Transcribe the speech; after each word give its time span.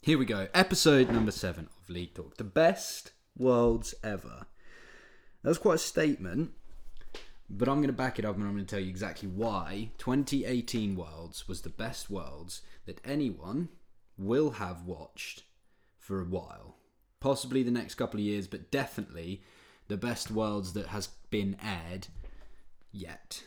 Here 0.00 0.16
we 0.16 0.26
go. 0.26 0.46
Episode 0.54 1.10
number 1.10 1.32
seven 1.32 1.68
of 1.82 1.90
League 1.90 2.14
Talk. 2.14 2.36
The 2.36 2.44
best 2.44 3.10
worlds 3.36 3.94
ever. 4.02 4.46
That's 5.42 5.58
quite 5.58 5.74
a 5.74 5.78
statement, 5.78 6.52
but 7.50 7.68
I'm 7.68 7.78
going 7.78 7.88
to 7.88 7.92
back 7.92 8.18
it 8.18 8.24
up 8.24 8.36
and 8.36 8.44
I'm 8.44 8.52
going 8.54 8.64
to 8.64 8.70
tell 8.70 8.82
you 8.82 8.88
exactly 8.88 9.28
why 9.28 9.90
2018 9.98 10.94
Worlds 10.94 11.48
was 11.48 11.62
the 11.62 11.68
best 11.68 12.08
Worlds 12.10 12.62
that 12.86 13.00
anyone 13.04 13.70
will 14.16 14.52
have 14.52 14.84
watched 14.84 15.42
for 15.98 16.20
a 16.20 16.24
while. 16.24 16.76
Possibly 17.20 17.64
the 17.64 17.70
next 17.72 17.96
couple 17.96 18.20
of 18.20 18.24
years, 18.24 18.46
but 18.46 18.70
definitely 18.70 19.42
the 19.88 19.96
best 19.96 20.30
Worlds 20.30 20.74
that 20.74 20.86
has 20.86 21.08
been 21.28 21.56
aired 21.62 22.06
yet. 22.92 23.42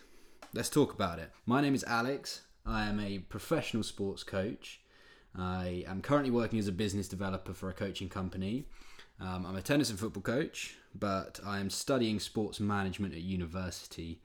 Let's 0.54 0.70
talk 0.70 0.94
about 0.94 1.18
it. 1.18 1.32
My 1.46 1.62
name 1.62 1.74
is 1.74 1.86
Alex. 1.86 2.42
I 2.66 2.88
am 2.88 3.00
a 3.00 3.20
professional 3.20 3.84
sports 3.84 4.24
coach. 4.24 4.81
I 5.38 5.84
am 5.88 6.02
currently 6.02 6.32
working 6.32 6.60
as 6.60 6.68
a 6.68 6.74
business 6.74 7.08
developer 7.08 7.54
for 7.54 7.70
a 7.70 7.74
coaching 7.74 8.10
company. 8.10 8.66
Um, 9.20 9.46
I'm 9.46 9.56
a 9.56 9.62
tennis 9.62 9.90
and 9.90 10.00
football 10.00 10.24
coach, 10.24 10.76
but 10.96 11.40
I 11.46 11.60
am 11.60 11.70
studying 11.70 12.20
sports 12.20 12.60
management 12.60 13.14
at 13.14 13.22
university 13.22 14.22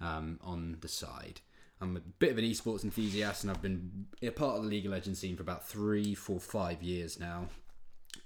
um, 0.00 0.40
on 0.42 0.78
the 0.80 0.88
side. 0.88 1.40
I'm 1.80 1.96
a 1.96 2.00
bit 2.00 2.32
of 2.32 2.38
an 2.38 2.44
esports 2.44 2.82
enthusiast, 2.82 3.44
and 3.44 3.50
I've 3.50 3.62
been 3.62 4.06
a 4.22 4.30
part 4.30 4.56
of 4.56 4.64
the 4.64 4.68
League 4.68 4.86
of 4.86 4.92
Legends 4.92 5.20
scene 5.20 5.36
for 5.36 5.42
about 5.42 5.68
three, 5.68 6.14
four, 6.14 6.40
five 6.40 6.82
years 6.82 7.20
now, 7.20 7.48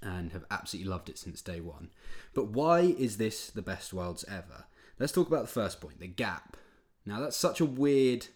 and 0.01 0.31
have 0.31 0.45
absolutely 0.49 0.89
loved 0.89 1.09
it 1.09 1.19
since 1.19 1.41
day 1.41 1.59
one. 1.59 1.89
But 2.33 2.47
why 2.47 2.79
is 2.79 3.17
this 3.17 3.51
the 3.51 3.61
best 3.61 3.93
worlds 3.93 4.25
ever? 4.27 4.65
Let's 4.97 5.11
talk 5.11 5.27
about 5.27 5.43
the 5.43 5.51
first 5.51 5.81
point 5.81 5.99
the 5.99 6.07
gap. 6.07 6.57
Now, 7.05 7.19
that's 7.19 7.37
such 7.37 7.59
a 7.59 7.65
weird 7.65 8.27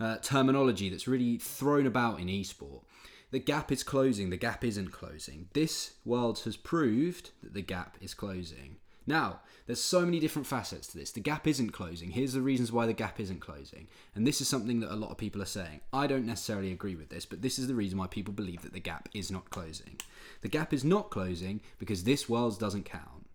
uh, 0.00 0.16
terminology 0.18 0.88
that's 0.88 1.08
really 1.08 1.36
thrown 1.36 1.86
about 1.86 2.20
in 2.20 2.28
esport. 2.28 2.82
The 3.30 3.38
gap 3.38 3.70
is 3.70 3.82
closing, 3.82 4.30
the 4.30 4.36
gap 4.36 4.64
isn't 4.64 4.90
closing. 4.90 5.48
This 5.52 5.92
world 6.04 6.38
has 6.40 6.56
proved 6.56 7.30
that 7.42 7.54
the 7.54 7.62
gap 7.62 7.96
is 8.00 8.14
closing. 8.14 8.76
Now, 9.06 9.40
there's 9.66 9.80
so 9.82 10.02
many 10.02 10.20
different 10.20 10.46
facets 10.46 10.88
to 10.88 10.98
this. 10.98 11.12
The 11.12 11.20
gap 11.20 11.46
isn't 11.46 11.70
closing. 11.70 12.10
Here's 12.10 12.34
the 12.34 12.42
reasons 12.42 12.72
why 12.72 12.84
the 12.84 12.92
gap 12.92 13.18
isn't 13.18 13.40
closing. 13.40 13.88
And 14.14 14.26
this 14.26 14.42
is 14.42 14.48
something 14.48 14.80
that 14.80 14.92
a 14.92 14.96
lot 14.96 15.10
of 15.10 15.16
people 15.16 15.40
are 15.40 15.46
saying. 15.46 15.80
I 15.94 16.06
don't 16.06 16.26
necessarily 16.26 16.72
agree 16.72 16.94
with 16.94 17.08
this, 17.08 17.24
but 17.24 17.40
this 17.40 17.58
is 17.58 17.68
the 17.68 17.74
reason 17.74 17.98
why 17.98 18.06
people 18.06 18.34
believe 18.34 18.62
that 18.62 18.74
the 18.74 18.80
gap 18.80 19.08
is 19.14 19.30
not 19.30 19.48
closing. 19.48 19.96
The 20.42 20.48
gap 20.48 20.74
is 20.74 20.84
not 20.84 21.10
closing 21.10 21.62
because 21.78 22.04
this 22.04 22.28
world 22.28 22.58
doesn't 22.60 22.84
count. 22.84 23.26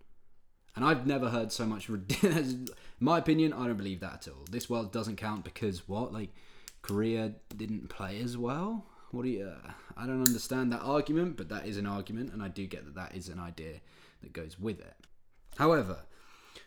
And 0.76 0.86
I've 0.86 1.08
never 1.08 1.30
heard 1.30 1.52
so 1.52 1.66
much. 1.66 1.90
my 3.00 3.18
opinion, 3.18 3.54
I 3.54 3.66
don't 3.66 3.78
believe 3.78 4.00
that 4.02 4.28
at 4.28 4.28
all. 4.28 4.46
This 4.50 4.70
world 4.70 4.92
doesn't 4.92 5.18
count 5.18 5.44
because 5.44 5.88
what? 5.88 6.14
Like, 6.14 6.30
Korea 6.84 7.34
didn't 7.56 7.90
play 7.90 8.20
as 8.22 8.38
well? 8.38 8.86
What 9.14 9.26
do 9.26 9.30
you. 9.30 9.46
Uh, 9.46 9.72
I 9.96 10.08
don't 10.08 10.26
understand 10.26 10.72
that 10.72 10.82
argument, 10.82 11.38
but 11.38 11.48
that 11.50 11.68
is 11.68 11.78
an 11.78 11.86
argument, 11.86 12.34
and 12.34 12.42
I 12.42 12.48
do 12.48 12.66
get 12.66 12.84
that 12.86 12.96
that 12.96 13.16
is 13.16 13.30
an 13.30 13.40
idea 13.40 13.74
that 14.24 14.34
goes 14.34 14.60
with 14.60 14.80
it. 14.80 14.96
However, 15.56 16.00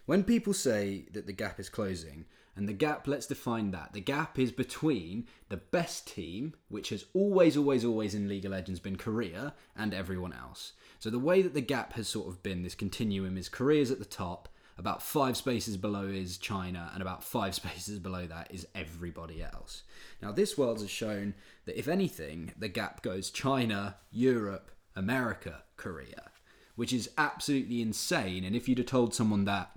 when 0.06 0.22
people 0.22 0.55
say 0.55 1.06
that 1.12 1.27
the 1.27 1.33
gap 1.33 1.58
is 1.58 1.69
closing, 1.69 2.24
and 2.55 2.69
the 2.69 2.72
gap, 2.72 3.08
let's 3.08 3.27
define 3.27 3.72
that. 3.72 3.94
The 3.94 4.00
gap 4.00 4.39
is 4.39 4.52
between 4.52 5.27
the 5.48 5.56
best 5.56 6.06
team, 6.06 6.55
which 6.69 6.91
has 6.91 7.06
always, 7.14 7.56
always, 7.56 7.84
always 7.84 8.14
in 8.14 8.28
League 8.28 8.44
of 8.44 8.52
Legends 8.52 8.78
been 8.78 8.94
Korea, 8.94 9.52
and 9.77 9.92
everyone 9.92 10.33
else. 10.33 10.74
So 11.00 11.11
the 11.11 11.19
way 11.19 11.42
that 11.42 11.52
the 11.52 11.61
gap 11.61 11.94
has 11.94 12.06
sort 12.06 12.28
of 12.28 12.44
been, 12.44 12.62
this 12.62 12.77
continuum, 12.77 13.36
is 13.36 13.48
Korea's 13.48 13.91
at 13.91 13.98
the 13.98 14.05
top, 14.05 14.48
about 14.78 15.02
five 15.02 15.36
spaces 15.36 15.77
below 15.77 16.05
is 16.05 16.38
China, 16.38 16.91
and 16.92 17.02
about 17.02 17.24
five 17.24 17.55
spaces 17.60 17.98
below 17.98 18.27
that 18.27 18.52
is 18.52 18.66
everybody 18.74 19.42
else. 19.42 19.83
Now, 20.22 20.33
this 20.33 20.58
world 20.58 20.80
has 20.80 20.91
shown 20.91 21.34
that 21.64 21.78
if 21.78 21.88
anything, 21.88 22.52
the 22.58 22.68
gap 22.68 23.02
goes 23.02 23.30
China, 23.30 23.96
Europe, 24.10 24.70
America, 24.94 25.62
Korea, 25.77 26.30
which 26.74 26.92
is 26.92 27.10
absolutely 27.16 27.80
insane. 27.80 28.44
And 28.44 28.55
if 28.55 28.68
you'd 28.68 28.78
have 28.78 28.86
told 28.86 29.14
someone 29.14 29.44
that 29.44 29.70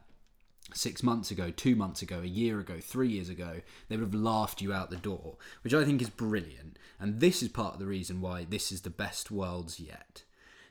six 0.73 1.01
months 1.01 1.31
ago, 1.31 1.51
two 1.51 1.75
months 1.75 2.01
ago, 2.01 2.19
a 2.19 2.27
year 2.27 2.59
ago, 2.59 2.79
three 2.79 3.09
years 3.09 3.29
ago, 3.29 3.61
they 3.87 3.97
would 3.97 4.05
have 4.05 4.13
laughed 4.13 4.61
you 4.61 4.73
out 4.73 4.89
the 4.89 4.97
door, 4.97 5.37
which 5.63 5.73
I 5.73 5.83
think 5.83 6.01
is 6.01 6.09
brilliant. 6.09 6.77
And 6.99 7.19
this 7.19 7.41
is 7.41 7.49
part 7.49 7.73
of 7.73 7.79
the 7.79 7.85
reason 7.85 8.21
why 8.21 8.45
this 8.47 8.71
is 8.71 8.81
the 8.81 8.89
best 8.89 9.31
worlds 9.31 9.79
yet. 9.79 10.23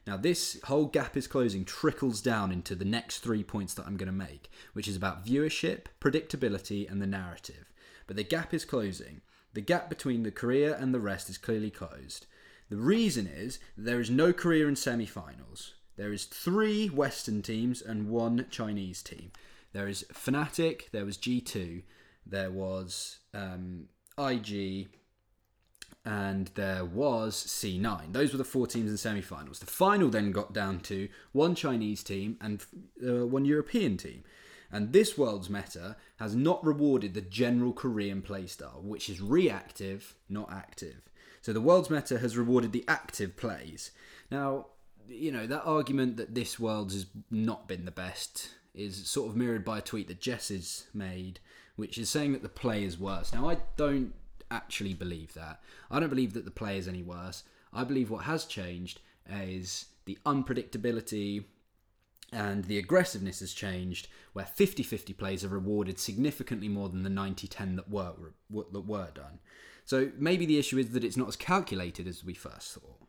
Now, 0.09 0.17
this 0.17 0.59
whole 0.65 0.87
gap 0.87 1.19
is 1.19 1.27
closing 1.27 1.67
trickles 1.67 2.23
down 2.23 2.51
into 2.51 2.75
the 2.75 2.87
next 2.87 3.19
three 3.19 3.45
points 3.45 3.75
that 3.75 3.87
I'm 3.87 3.99
going 3.99 4.07
to 4.07 4.13
make, 4.13 4.51
which 4.73 4.89
is 4.89 4.97
about 4.97 5.27
viewership, 5.27 5.81
predictability, 6.01 6.91
and 6.91 7.03
the 7.03 7.07
narrative. 7.07 7.71
But 8.07 8.17
the 8.17 8.25
gap 8.25 8.55
is 8.55 8.65
closing. 8.65 9.21
The 9.53 9.61
gap 9.61 9.91
between 9.91 10.23
the 10.23 10.31
Korea 10.31 10.79
and 10.79 10.95
the 10.95 10.99
rest 10.99 11.29
is 11.29 11.37
clearly 11.37 11.71
closed. 11.71 12.25
The 12.71 12.79
reason 12.79 13.27
is 13.27 13.59
there 13.77 14.01
is 14.01 14.09
no 14.09 14.33
Korea 14.33 14.67
in 14.67 14.77
semi 14.77 15.05
finals. 15.05 15.75
There 15.97 16.11
is 16.11 16.25
three 16.25 16.87
Western 16.89 17.43
teams 17.43 17.83
and 17.83 18.09
one 18.09 18.47
Chinese 18.49 19.03
team. 19.03 19.31
There 19.75 19.89
is 19.89 20.07
Fnatic, 20.11 20.91
there 20.91 21.05
was 21.05 21.19
G2, 21.19 21.83
there 22.25 22.51
was 22.51 23.19
um, 23.35 23.89
IG, 24.19 24.89
and 26.09 26.51
there 26.55 26.87
was 26.87 27.35
C9. 27.35 28.15
Those 28.15 28.33
were 28.33 28.39
the 28.39 28.45
four 28.45 28.67
teams 28.67 28.91
in 28.91 28.97
semi 28.97 29.21
finals. 29.21 29.59
The 29.59 29.67
final 29.67 30.09
then 30.09 30.33
got 30.33 30.55
down 30.55 30.81
to 30.81 31.07
one 31.33 31.55
Chinese 31.55 32.03
team 32.03 32.39
and 32.41 32.65
uh, 33.07 33.27
one 33.27 33.45
European 33.45 33.99
team. 33.99 34.25
And 34.73 34.95
this 34.95 35.19
world's 35.19 35.51
meta 35.51 35.97
has 36.19 36.35
not 36.35 36.65
rewarded 36.65 37.13
the 37.13 37.21
general 37.21 37.75
Korean 37.75 38.23
playstyle, 38.23 38.83
which 38.83 39.11
is 39.11 39.21
reactive, 39.21 40.15
not 40.31 40.51
active. 40.51 41.11
So 41.43 41.53
the 41.53 41.61
world's 41.61 41.91
meta 41.91 42.19
has 42.19 42.39
rewarded 42.39 42.73
the 42.73 42.87
active 42.89 43.37
plays. 43.37 43.91
Now, 44.31 44.69
you 45.09 45.31
know, 45.31 45.47
that 45.47 45.65
argument 45.65 46.17
that 46.17 46.35
this 46.35 46.59
world's 46.59 46.95
has 46.95 47.07
not 47.31 47.69
been 47.69 47.85
the 47.85 47.91
best 47.91 48.55
is 48.75 49.07
sort 49.07 49.29
of 49.29 49.37
mirrored 49.37 49.65
by 49.65 49.79
a 49.79 49.83
tweet 49.83 50.09
that 50.09 50.21
Jess 50.21 50.49
has 50.49 50.87
made, 50.95 51.39
which 51.77 51.99
is 51.99 52.09
saying 52.09 52.33
that 52.33 52.43
the 52.43 52.49
play 52.49 52.83
is 52.83 52.99
worse. 52.99 53.35
Now, 53.35 53.51
I 53.51 53.59
don't 53.77 54.15
actually 54.51 54.95
believe 54.95 55.35
that. 55.35 55.61
I 55.91 56.01
don't 56.01 56.09
believe 56.09 56.35
that 56.35 56.45
the 56.45 56.51
play 56.51 56.79
is 56.79 56.89
any 56.89 57.03
worse. 57.03 57.45
I 57.73 57.85
believe 57.85 58.11
what 58.11 58.25
has 58.25 58.45
changed 58.45 59.01
is 59.31 59.87
the 60.05 60.19
unpredictability 60.25 61.45
and 62.33 62.65
the 62.65 62.79
aggressiveness 62.79 63.41
has 63.41 63.53
changed 63.53 64.09
where 64.33 64.45
50-50 64.45 65.17
plays 65.17 65.45
are 65.45 65.49
rewarded 65.49 65.99
significantly 65.99 66.69
more 66.69 66.89
than 66.89 67.03
the 67.03 67.11
90-10 67.11 67.77
that 67.77 67.91
were 67.91 68.13
that 68.51 68.87
were 68.87 69.11
done. 69.15 69.39
So 69.85 70.11
maybe 70.19 70.45
the 70.45 70.59
issue 70.59 70.79
is 70.79 70.91
that 70.91 71.05
it's 71.05 71.17
not 71.17 71.29
as 71.29 71.37
calculated 71.37 72.07
as 72.07 72.23
we 72.25 72.35
first 72.35 72.75
thought. 72.75 73.09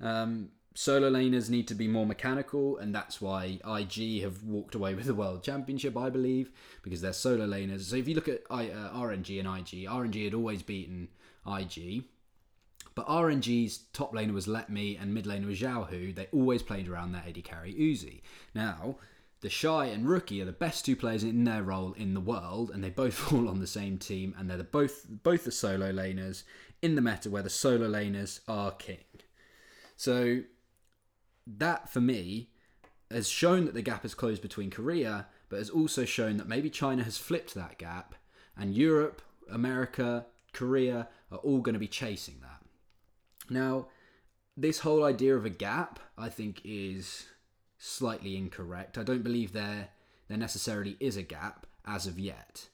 Um, 0.00 0.50
solo 0.74 1.10
laners 1.10 1.50
need 1.50 1.68
to 1.68 1.74
be 1.74 1.88
more 1.88 2.06
mechanical, 2.06 2.78
and 2.78 2.94
that's 2.94 3.20
why 3.20 3.58
IG 3.66 4.22
have 4.22 4.42
walked 4.44 4.74
away 4.74 4.94
with 4.96 5.06
the 5.06 5.14
world 5.14 5.42
championship, 5.42 5.96
I 5.96 6.10
believe, 6.10 6.50
because 6.82 7.00
they're 7.00 7.12
solo 7.12 7.46
laners. 7.46 7.82
So 7.82 7.96
if 7.96 8.08
you 8.08 8.14
look 8.14 8.28
at 8.28 8.42
I, 8.50 8.70
uh, 8.70 8.92
RNG 8.94 9.38
and 9.38 9.48
IG, 9.48 9.88
RNG 9.88 10.24
had 10.24 10.34
always 10.34 10.62
beaten 10.62 11.08
IG, 11.46 12.04
but 12.94 13.06
RNG's 13.06 13.78
top 13.92 14.12
laner 14.12 14.32
was 14.32 14.46
Letme 14.46 15.00
and 15.00 15.14
mid 15.14 15.24
laner 15.24 15.46
was 15.46 15.60
Xiaohu. 15.60 16.14
They 16.14 16.28
always 16.32 16.62
played 16.62 16.88
around 16.88 17.12
their 17.12 17.24
AD 17.26 17.42
carry 17.44 17.72
Uzi. 17.74 18.20
Now, 18.54 18.96
TheShy 19.42 19.94
and 19.94 20.08
Rookie 20.08 20.42
are 20.42 20.46
the 20.46 20.52
best 20.52 20.84
two 20.84 20.96
players 20.96 21.24
in 21.24 21.44
their 21.44 21.62
role 21.62 21.94
in 21.94 22.14
the 22.14 22.20
world, 22.20 22.70
and 22.70 22.84
they 22.84 22.90
both 22.90 23.14
fall 23.28 23.48
on 23.48 23.60
the 23.60 23.66
same 23.66 23.98
team, 23.98 24.34
and 24.38 24.50
they're 24.50 24.56
the 24.56 24.64
both 24.64 25.06
both 25.08 25.44
the 25.44 25.52
solo 25.52 25.92
laners 25.92 26.42
in 26.82 26.94
the 26.94 27.02
meta 27.02 27.30
where 27.30 27.42
the 27.42 27.50
solo 27.50 27.88
laners 27.88 28.40
are 28.48 28.72
king. 28.72 29.04
So 29.96 30.42
that 31.58 31.88
for 31.88 32.00
me 32.00 32.50
has 33.10 33.28
shown 33.28 33.64
that 33.64 33.74
the 33.74 33.82
gap 33.82 34.02
has 34.02 34.14
closed 34.14 34.42
between 34.42 34.70
Korea, 34.70 35.26
but 35.48 35.58
has 35.58 35.70
also 35.70 36.04
shown 36.04 36.36
that 36.36 36.48
maybe 36.48 36.70
China 36.70 37.02
has 37.02 37.18
flipped 37.18 37.54
that 37.54 37.78
gap, 37.78 38.14
and 38.56 38.74
Europe, 38.74 39.22
America, 39.50 40.26
Korea 40.52 41.08
are 41.32 41.38
all 41.38 41.60
going 41.60 41.72
to 41.74 41.80
be 41.80 41.88
chasing 41.88 42.36
that. 42.42 42.62
Now, 43.48 43.88
this 44.56 44.80
whole 44.80 45.04
idea 45.04 45.36
of 45.36 45.44
a 45.44 45.50
gap, 45.50 45.98
I 46.16 46.28
think, 46.28 46.60
is 46.64 47.26
slightly 47.78 48.36
incorrect. 48.36 48.98
I 48.98 49.02
don't 49.02 49.24
believe 49.24 49.52
there 49.52 49.88
there 50.28 50.38
necessarily 50.38 50.96
is 51.00 51.16
a 51.16 51.22
gap 51.22 51.66
as 51.84 52.06
of 52.06 52.16
yet. 52.18 52.68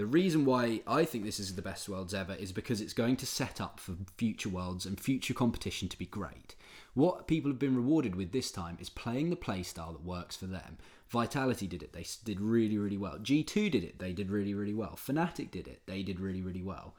The 0.00 0.06
reason 0.06 0.46
why 0.46 0.80
I 0.86 1.04
think 1.04 1.24
this 1.24 1.38
is 1.38 1.54
the 1.54 1.60
best 1.60 1.86
worlds 1.86 2.14
ever 2.14 2.32
is 2.32 2.52
because 2.52 2.80
it's 2.80 2.94
going 2.94 3.16
to 3.16 3.26
set 3.26 3.60
up 3.60 3.78
for 3.78 3.92
future 4.16 4.48
worlds 4.48 4.86
and 4.86 4.98
future 4.98 5.34
competition 5.34 5.90
to 5.90 5.98
be 5.98 6.06
great. 6.06 6.54
What 6.94 7.26
people 7.26 7.50
have 7.50 7.58
been 7.58 7.76
rewarded 7.76 8.14
with 8.14 8.32
this 8.32 8.50
time 8.50 8.78
is 8.80 8.88
playing 8.88 9.28
the 9.28 9.36
playstyle 9.36 9.92
that 9.92 10.02
works 10.02 10.36
for 10.36 10.46
them. 10.46 10.78
Vitality 11.10 11.66
did 11.66 11.82
it, 11.82 11.92
they 11.92 12.06
did 12.24 12.40
really, 12.40 12.78
really 12.78 12.96
well. 12.96 13.18
G2 13.18 13.70
did 13.70 13.84
it, 13.84 13.98
they 13.98 14.14
did 14.14 14.30
really, 14.30 14.54
really 14.54 14.72
well. 14.72 14.96
Fnatic 14.96 15.50
did 15.50 15.68
it, 15.68 15.82
they 15.84 16.02
did 16.02 16.18
really, 16.18 16.40
really 16.40 16.62
well. 16.62 16.94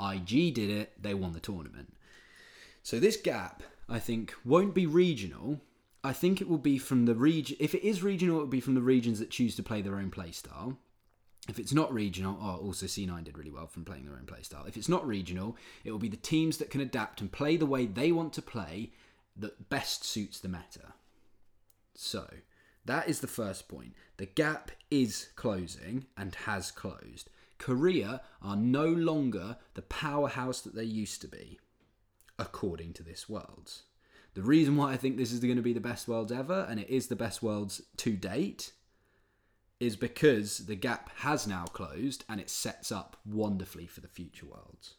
IG 0.00 0.54
did 0.54 0.70
it, 0.70 0.94
they 0.98 1.12
won 1.12 1.34
the 1.34 1.40
tournament. 1.40 1.92
So 2.82 2.98
this 2.98 3.18
gap, 3.18 3.64
I 3.86 3.98
think, 3.98 4.32
won't 4.46 4.74
be 4.74 4.86
regional. 4.86 5.60
I 6.02 6.14
think 6.14 6.40
it 6.40 6.48
will 6.48 6.56
be 6.56 6.78
from 6.78 7.04
the 7.04 7.16
region. 7.16 7.58
If 7.60 7.74
it 7.74 7.86
is 7.86 8.02
regional, 8.02 8.38
it 8.38 8.40
will 8.40 8.46
be 8.46 8.60
from 8.60 8.76
the 8.76 8.80
regions 8.80 9.18
that 9.18 9.28
choose 9.28 9.56
to 9.56 9.62
play 9.62 9.82
their 9.82 9.96
own 9.96 10.10
playstyle. 10.10 10.78
If 11.48 11.58
it's 11.58 11.72
not 11.72 11.92
regional, 11.94 12.38
oh, 12.40 12.56
also 12.56 12.86
C9 12.86 13.24
did 13.24 13.38
really 13.38 13.50
well 13.50 13.66
from 13.66 13.84
playing 13.84 14.04
their 14.04 14.16
own 14.16 14.26
playstyle. 14.26 14.66
If 14.66 14.76
it's 14.76 14.88
not 14.88 15.06
regional, 15.06 15.56
it 15.84 15.92
will 15.92 15.98
be 15.98 16.08
the 16.08 16.16
teams 16.16 16.56
that 16.58 16.70
can 16.70 16.80
adapt 16.80 17.20
and 17.20 17.30
play 17.30 17.56
the 17.56 17.66
way 17.66 17.86
they 17.86 18.10
want 18.10 18.32
to 18.34 18.42
play 18.42 18.92
that 19.36 19.68
best 19.68 20.04
suits 20.04 20.40
the 20.40 20.48
meta. 20.48 20.94
So, 21.94 22.26
that 22.84 23.08
is 23.08 23.20
the 23.20 23.26
first 23.26 23.68
point. 23.68 23.94
The 24.16 24.26
gap 24.26 24.70
is 24.90 25.28
closing 25.36 26.06
and 26.16 26.34
has 26.46 26.70
closed. 26.70 27.30
Korea 27.58 28.22
are 28.42 28.56
no 28.56 28.86
longer 28.86 29.56
the 29.74 29.82
powerhouse 29.82 30.60
that 30.60 30.74
they 30.74 30.84
used 30.84 31.20
to 31.22 31.28
be, 31.28 31.58
according 32.38 32.92
to 32.94 33.02
this 33.02 33.28
Worlds. 33.28 33.84
The 34.34 34.42
reason 34.42 34.76
why 34.76 34.92
I 34.92 34.96
think 34.96 35.16
this 35.16 35.32
is 35.32 35.40
going 35.40 35.56
to 35.56 35.62
be 35.62 35.72
the 35.72 35.80
best 35.80 36.08
Worlds 36.08 36.32
ever, 36.32 36.66
and 36.68 36.78
it 36.78 36.90
is 36.90 37.06
the 37.06 37.16
best 37.16 37.42
Worlds 37.42 37.82
to 37.98 38.16
date, 38.16 38.72
is 39.78 39.96
because 39.96 40.66
the 40.66 40.74
gap 40.74 41.10
has 41.16 41.46
now 41.46 41.64
closed 41.66 42.24
and 42.28 42.40
it 42.40 42.48
sets 42.48 42.90
up 42.90 43.16
wonderfully 43.26 43.86
for 43.86 44.00
the 44.00 44.08
future 44.08 44.46
Worlds. 44.46 44.94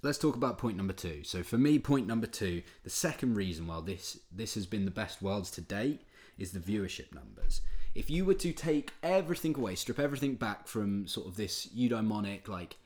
Let's 0.00 0.18
talk 0.18 0.36
about 0.36 0.58
point 0.58 0.76
number 0.76 0.92
two. 0.92 1.24
So 1.24 1.42
for 1.42 1.58
me, 1.58 1.78
point 1.78 2.06
number 2.06 2.26
two, 2.26 2.62
the 2.84 2.90
second 2.90 3.34
reason 3.34 3.66
why 3.66 3.80
this 3.80 4.18
this 4.30 4.54
has 4.54 4.64
been 4.64 4.84
the 4.84 4.90
best 4.90 5.20
Worlds 5.20 5.50
to 5.52 5.60
date 5.60 6.02
is 6.38 6.52
the 6.52 6.60
viewership 6.60 7.12
numbers. 7.12 7.60
If 7.94 8.08
you 8.08 8.24
were 8.24 8.34
to 8.34 8.52
take 8.52 8.92
everything 9.02 9.56
away, 9.56 9.74
strip 9.74 9.98
everything 9.98 10.36
back 10.36 10.68
from 10.68 11.08
sort 11.08 11.26
of 11.26 11.36
this 11.36 11.66
eudaimonic, 11.76 12.46
like, 12.46 12.76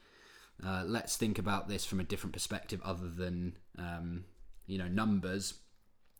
uh, 0.64 0.84
let's 0.86 1.16
think 1.16 1.38
about 1.38 1.68
this 1.68 1.84
from 1.84 2.00
a 2.00 2.04
different 2.04 2.32
perspective 2.32 2.80
other 2.82 3.08
than, 3.08 3.58
um, 3.78 4.24
you 4.66 4.78
know, 4.78 4.88
numbers. 4.88 5.54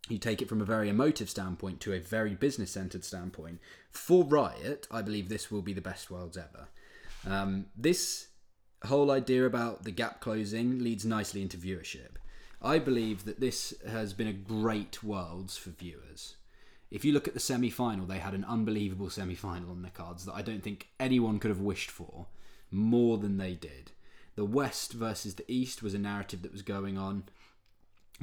You 0.09 0.19
take 0.19 0.43
it 0.43 0.49
from 0.49 0.61
a 0.61 0.65
very 0.65 0.89
emotive 0.89 1.31
standpoint 1.31 1.81
to 1.81 1.93
a 1.93 2.01
very 2.01 2.35
business 2.35 2.73
centered 2.73 3.05
standpoint. 3.05 3.61
For 3.91 4.25
Riot, 4.25 4.87
I 4.91 5.03
believe 5.03 5.29
this 5.29 5.51
will 5.51 5.63
be 5.63 5.73
the 5.73 5.81
best 5.81 6.11
worlds 6.11 6.37
ever. 6.37 6.69
Um, 7.25 7.67
this 7.77 8.29
whole 8.85 9.13
idea 9.13 9.47
about 9.47 9.85
the 9.85 9.93
gap 9.93 10.21
closing 10.21 10.81
leads 10.81 11.05
nicely 11.05 11.41
into 11.41 11.57
viewership. 11.57 12.17
I 12.61 12.79
believe 12.79 13.25
that 13.25 13.41
this 13.41 13.75
has 13.89 14.13
been 14.13 14.27
a 14.27 14.33
great 14.33 15.03
worlds 15.03 15.57
for 15.57 15.71
viewers 15.71 16.37
if 16.93 17.07
you 17.07 17.13
look 17.13 17.27
at 17.27 17.33
the 17.33 17.41
semi 17.41 17.71
final, 17.71 18.05
they 18.05 18.19
had 18.19 18.35
an 18.35 18.45
unbelievable 18.45 19.09
semi 19.09 19.35
final 19.35 19.71
on 19.71 19.81
their 19.81 19.91
cards 19.91 20.27
that 20.27 20.35
I 20.35 20.43
don't 20.43 20.63
think 20.63 20.89
anyone 21.01 21.39
could 21.39 21.49
have 21.49 21.61
wished 21.61 21.91
for 21.91 22.27
more 22.71 23.17
than 23.17 23.39
they 23.39 23.55
did. 23.55 23.93
The 24.35 24.45
West 24.45 24.93
versus 24.93 25.35
the 25.35 25.51
East 25.51 25.83
was 25.83 25.95
a 25.95 25.99
narrative 25.99 26.43
that 26.43 26.53
was 26.53 26.61
going 26.61 26.99
on, 26.99 27.25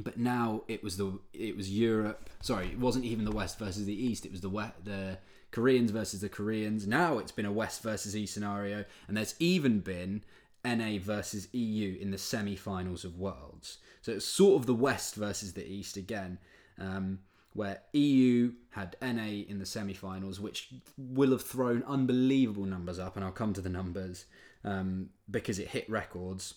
but 0.04 0.18
now 0.18 0.64
it 0.68 0.84
was 0.84 0.98
the 0.98 1.20
it 1.34 1.56
was 1.56 1.70
Europe. 1.70 2.30
Sorry, 2.42 2.68
it 2.68 2.80
wasn't 2.80 3.06
even 3.06 3.26
the 3.26 3.32
West 3.32 3.60
versus 3.60 3.86
the 3.86 4.06
East. 4.06 4.26
It 4.26 4.32
was 4.32 4.42
the 4.42 4.50
West, 4.50 4.74
the 4.84 5.18
Koreans 5.52 5.92
versus 5.92 6.22
the 6.22 6.30
Koreans. 6.30 6.88
Now 6.88 7.18
it's 7.18 7.32
been 7.32 7.46
a 7.46 7.52
West 7.52 7.82
versus 7.82 8.16
East 8.16 8.34
scenario, 8.34 8.86
and 9.08 9.16
there's 9.18 9.36
even 9.40 9.80
been 9.80 10.24
NA 10.64 10.98
versus 11.00 11.48
EU 11.54 11.98
in 12.00 12.12
the 12.12 12.18
semi-finals 12.18 13.06
of 13.06 13.18
Worlds. 13.18 13.78
So 14.02 14.12
it's 14.12 14.26
sort 14.26 14.60
of 14.60 14.66
the 14.66 14.76
West 14.76 15.16
versus 15.16 15.54
the 15.54 15.68
East 15.68 15.98
again. 15.98 16.40
Um, 16.78 17.20
where 17.54 17.82
EU 17.94 18.52
had 18.70 18.96
NA 19.02 19.44
in 19.48 19.60
the 19.60 19.66
semi 19.66 19.94
finals, 19.94 20.40
which 20.40 20.70
will 20.98 21.32
have 21.32 21.42
thrown 21.42 21.84
unbelievable 21.88 22.66
numbers 22.66 23.00
up, 23.00 23.16
and 23.16 23.26
I'll 23.26 23.32
come 23.32 23.54
to 23.54 23.62
the 23.62 23.70
numbers 23.70 24.26
um, 24.64 25.10
because 25.30 25.60
it 25.60 25.70
hit 25.70 25.90
records. 25.90 26.54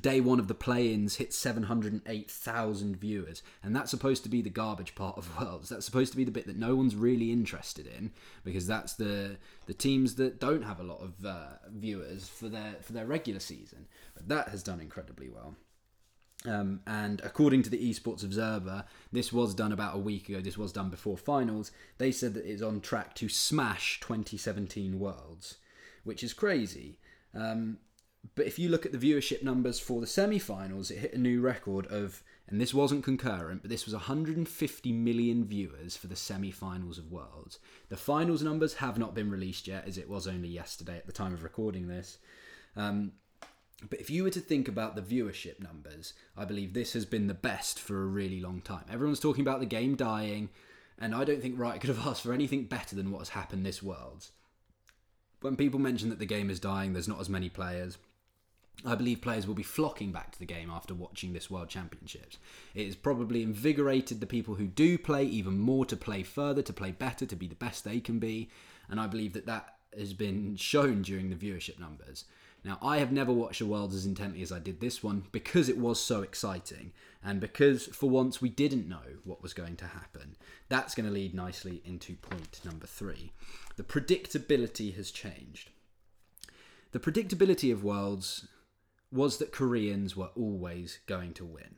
Day 0.00 0.20
one 0.20 0.38
of 0.38 0.48
the 0.48 0.54
play 0.54 0.92
ins 0.94 1.16
hit 1.16 1.34
708,000 1.34 2.96
viewers, 2.96 3.42
and 3.62 3.76
that's 3.76 3.90
supposed 3.90 4.22
to 4.22 4.30
be 4.30 4.40
the 4.40 4.48
garbage 4.48 4.94
part 4.94 5.18
of 5.18 5.38
Worlds. 5.38 5.68
That's 5.68 5.84
supposed 5.84 6.12
to 6.12 6.16
be 6.16 6.24
the 6.24 6.30
bit 6.30 6.46
that 6.46 6.56
no 6.56 6.74
one's 6.74 6.96
really 6.96 7.30
interested 7.30 7.86
in 7.86 8.12
because 8.42 8.66
that's 8.66 8.94
the 8.94 9.36
the 9.66 9.74
teams 9.74 10.14
that 10.14 10.40
don't 10.40 10.62
have 10.62 10.80
a 10.80 10.84
lot 10.84 11.02
of 11.02 11.26
uh, 11.26 11.58
viewers 11.68 12.26
for 12.26 12.48
their 12.48 12.76
for 12.80 12.94
their 12.94 13.04
regular 13.04 13.40
season. 13.40 13.86
But 14.14 14.28
that 14.28 14.48
has 14.48 14.62
done 14.62 14.80
incredibly 14.80 15.28
well. 15.28 15.56
Um, 16.46 16.80
and 16.86 17.20
according 17.22 17.62
to 17.64 17.70
the 17.70 17.90
Esports 17.90 18.24
Observer, 18.24 18.84
this 19.12 19.32
was 19.32 19.54
done 19.54 19.72
about 19.72 19.94
a 19.94 20.00
week 20.00 20.28
ago. 20.28 20.40
This 20.40 20.58
was 20.58 20.72
done 20.72 20.88
before 20.88 21.16
finals. 21.16 21.70
They 21.98 22.10
said 22.10 22.34
that 22.34 22.46
it's 22.46 22.62
on 22.62 22.80
track 22.80 23.14
to 23.16 23.28
smash 23.28 24.00
2017 24.00 24.98
Worlds, 24.98 25.58
which 26.02 26.24
is 26.24 26.32
crazy. 26.32 26.98
Um, 27.34 27.78
but 28.34 28.46
if 28.46 28.58
you 28.58 28.68
look 28.68 28.86
at 28.86 28.92
the 28.92 28.98
viewership 28.98 29.42
numbers 29.42 29.80
for 29.80 30.00
the 30.00 30.06
semi-finals, 30.06 30.90
it 30.90 30.98
hit 30.98 31.14
a 31.14 31.18
new 31.18 31.40
record 31.40 31.86
of, 31.88 32.22
and 32.48 32.60
this 32.60 32.72
wasn't 32.72 33.04
concurrent, 33.04 33.62
but 33.62 33.70
this 33.70 33.84
was 33.84 33.94
150 33.94 34.92
million 34.92 35.44
viewers 35.44 35.96
for 35.96 36.06
the 36.06 36.16
semi-finals 36.16 36.98
of 36.98 37.10
Worlds. 37.10 37.58
The 37.88 37.96
finals 37.96 38.42
numbers 38.42 38.74
have 38.74 38.96
not 38.96 39.14
been 39.14 39.30
released 39.30 39.66
yet, 39.66 39.86
as 39.86 39.98
it 39.98 40.08
was 40.08 40.26
only 40.26 40.48
yesterday 40.48 40.96
at 40.96 41.06
the 41.06 41.12
time 41.12 41.34
of 41.34 41.42
recording 41.42 41.88
this. 41.88 42.18
Um, 42.76 43.12
but 43.90 44.00
if 44.00 44.08
you 44.08 44.22
were 44.22 44.30
to 44.30 44.40
think 44.40 44.68
about 44.68 44.94
the 44.94 45.02
viewership 45.02 45.60
numbers, 45.60 46.14
I 46.36 46.44
believe 46.44 46.72
this 46.72 46.92
has 46.92 47.04
been 47.04 47.26
the 47.26 47.34
best 47.34 47.80
for 47.80 48.02
a 48.02 48.06
really 48.06 48.40
long 48.40 48.60
time. 48.60 48.84
Everyone's 48.90 49.20
talking 49.20 49.42
about 49.42 49.60
the 49.60 49.66
game 49.66 49.96
dying, 49.96 50.48
and 50.98 51.14
I 51.14 51.24
don't 51.24 51.42
think 51.42 51.58
Riot 51.58 51.80
could 51.80 51.90
have 51.90 51.98
asked 52.06 52.22
for 52.22 52.32
anything 52.32 52.64
better 52.64 52.94
than 52.94 53.10
what 53.10 53.18
has 53.18 53.30
happened 53.30 53.66
this 53.66 53.82
world. 53.82 54.28
When 55.40 55.56
people 55.56 55.80
mention 55.80 56.08
that 56.10 56.20
the 56.20 56.26
game 56.26 56.50
is 56.50 56.60
dying, 56.60 56.92
there's 56.92 57.08
not 57.08 57.20
as 57.20 57.28
many 57.28 57.48
players. 57.48 57.98
I 58.84 58.94
believe 58.96 59.20
players 59.20 59.46
will 59.46 59.54
be 59.54 59.62
flocking 59.62 60.10
back 60.10 60.32
to 60.32 60.38
the 60.38 60.44
game 60.44 60.70
after 60.70 60.92
watching 60.92 61.32
this 61.32 61.50
World 61.50 61.68
Championships. 61.68 62.38
It 62.74 62.86
has 62.86 62.96
probably 62.96 63.42
invigorated 63.42 64.20
the 64.20 64.26
people 64.26 64.56
who 64.56 64.66
do 64.66 64.98
play 64.98 65.24
even 65.24 65.58
more 65.58 65.84
to 65.86 65.96
play 65.96 66.22
further, 66.22 66.62
to 66.62 66.72
play 66.72 66.90
better, 66.90 67.24
to 67.26 67.36
be 67.36 67.46
the 67.46 67.54
best 67.54 67.84
they 67.84 68.00
can 68.00 68.18
be, 68.18 68.50
and 68.88 68.98
I 68.98 69.06
believe 69.06 69.34
that 69.34 69.46
that 69.46 69.76
has 69.96 70.14
been 70.14 70.56
shown 70.56 71.02
during 71.02 71.30
the 71.30 71.36
viewership 71.36 71.78
numbers. 71.78 72.24
Now, 72.64 72.78
I 72.80 72.98
have 72.98 73.12
never 73.12 73.32
watched 73.32 73.60
a 73.60 73.66
World 73.66 73.92
as 73.92 74.06
intently 74.06 74.42
as 74.42 74.52
I 74.52 74.60
did 74.60 74.80
this 74.80 75.02
one 75.02 75.24
because 75.32 75.68
it 75.68 75.78
was 75.78 76.00
so 76.00 76.22
exciting 76.22 76.92
and 77.24 77.40
because 77.40 77.86
for 77.86 78.08
once 78.08 78.40
we 78.40 78.48
didn't 78.48 78.88
know 78.88 79.18
what 79.24 79.42
was 79.42 79.52
going 79.52 79.76
to 79.76 79.86
happen. 79.86 80.36
That's 80.68 80.94
going 80.94 81.06
to 81.06 81.12
lead 81.12 81.34
nicely 81.34 81.82
into 81.84 82.14
point 82.14 82.60
number 82.64 82.86
three. 82.86 83.32
The 83.76 83.82
predictability 83.82 84.94
has 84.94 85.10
changed. 85.10 85.70
The 86.92 87.00
predictability 87.00 87.72
of 87.72 87.82
Worlds 87.82 88.46
was 89.12 89.36
that 89.38 89.52
Koreans 89.52 90.16
were 90.16 90.30
always 90.34 90.98
going 91.06 91.34
to 91.34 91.44
win. 91.44 91.76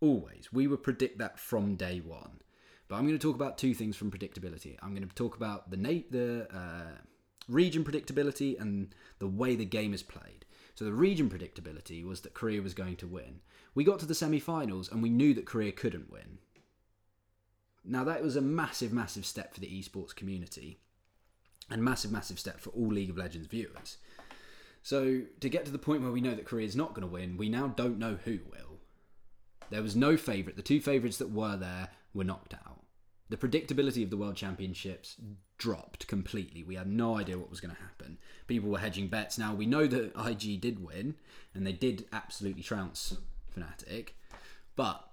Always. 0.00 0.52
We 0.52 0.66
would 0.66 0.82
predict 0.82 1.18
that 1.18 1.38
from 1.38 1.76
day 1.76 2.00
one. 2.00 2.40
But 2.88 2.96
I'm 2.96 3.06
going 3.06 3.18
to 3.18 3.22
talk 3.22 3.34
about 3.34 3.58
two 3.58 3.74
things 3.74 3.96
from 3.96 4.10
predictability. 4.10 4.76
I'm 4.82 4.94
going 4.94 5.06
to 5.06 5.14
talk 5.14 5.36
about 5.36 5.70
the, 5.70 5.76
na- 5.76 6.06
the 6.10 6.48
uh, 6.54 6.98
region 7.48 7.84
predictability 7.84 8.60
and 8.60 8.94
the 9.18 9.26
way 9.26 9.54
the 9.54 9.64
game 9.64 9.92
is 9.92 10.02
played. 10.02 10.46
So 10.74 10.84
the 10.84 10.92
region 10.92 11.28
predictability 11.28 12.04
was 12.04 12.20
that 12.22 12.34
Korea 12.34 12.62
was 12.62 12.74
going 12.74 12.96
to 12.96 13.06
win. 13.06 13.40
We 13.74 13.84
got 13.84 13.98
to 14.00 14.06
the 14.06 14.14
semi-finals 14.14 14.90
and 14.90 15.02
we 15.02 15.10
knew 15.10 15.34
that 15.34 15.46
Korea 15.46 15.72
couldn't 15.72 16.12
win. 16.12 16.38
Now 17.84 18.04
that 18.04 18.22
was 18.22 18.36
a 18.36 18.40
massive, 18.40 18.92
massive 18.92 19.26
step 19.26 19.54
for 19.54 19.60
the 19.60 19.68
esports 19.68 20.14
community, 20.14 20.78
and 21.70 21.82
massive, 21.82 22.12
massive 22.12 22.38
step 22.38 22.60
for 22.60 22.70
all 22.70 22.88
League 22.88 23.10
of 23.10 23.16
Legends 23.16 23.46
viewers. 23.46 23.98
So 24.86 25.22
to 25.40 25.48
get 25.48 25.64
to 25.64 25.72
the 25.72 25.80
point 25.80 26.02
where 26.02 26.12
we 26.12 26.20
know 26.20 26.36
that 26.36 26.44
Korea 26.44 26.64
is 26.64 26.76
not 26.76 26.94
going 26.94 27.00
to 27.04 27.12
win, 27.12 27.36
we 27.36 27.48
now 27.48 27.66
don't 27.66 27.98
know 27.98 28.18
who 28.24 28.38
will. 28.48 28.78
There 29.68 29.82
was 29.82 29.96
no 29.96 30.16
favourite. 30.16 30.54
The 30.54 30.62
two 30.62 30.80
favourites 30.80 31.16
that 31.16 31.32
were 31.32 31.56
there 31.56 31.88
were 32.14 32.22
knocked 32.22 32.54
out. 32.54 32.84
The 33.28 33.36
predictability 33.36 34.04
of 34.04 34.10
the 34.10 34.16
World 34.16 34.36
Championships 34.36 35.16
dropped 35.58 36.06
completely. 36.06 36.62
We 36.62 36.76
had 36.76 36.86
no 36.86 37.16
idea 37.18 37.36
what 37.36 37.50
was 37.50 37.60
going 37.60 37.74
to 37.74 37.82
happen. 37.82 38.18
People 38.46 38.70
were 38.70 38.78
hedging 38.78 39.08
bets. 39.08 39.38
Now 39.38 39.52
we 39.52 39.66
know 39.66 39.88
that 39.88 40.12
IG 40.24 40.60
did 40.60 40.86
win, 40.86 41.16
and 41.52 41.66
they 41.66 41.72
did 41.72 42.06
absolutely 42.12 42.62
trounce 42.62 43.16
Fnatic, 43.58 44.10
but 44.76 45.04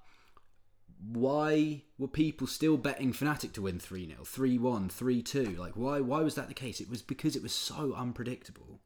why 1.04 1.82
were 1.98 2.08
people 2.08 2.46
still 2.46 2.78
betting 2.78 3.12
Fnatic 3.12 3.54
to 3.54 3.64
win 3.64 3.80
3 3.80 4.08
0, 4.08 4.24
3 4.24 4.58
1, 4.60 4.90
3 4.90 5.22
2? 5.24 5.44
Like, 5.58 5.74
why, 5.74 6.00
why 6.00 6.22
was 6.22 6.36
that 6.36 6.48
the 6.48 6.54
case? 6.54 6.80
It 6.80 6.92
was 6.92 7.02
because 7.02 7.36
it 7.36 7.42
was 7.42 7.56
so 7.56 7.96
unpredictable. 7.98 8.82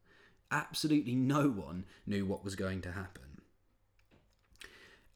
Absolutely 0.51 1.15
no 1.15 1.49
one 1.49 1.85
knew 2.05 2.25
what 2.25 2.43
was 2.43 2.55
going 2.55 2.81
to 2.81 2.91
happen. 2.91 3.23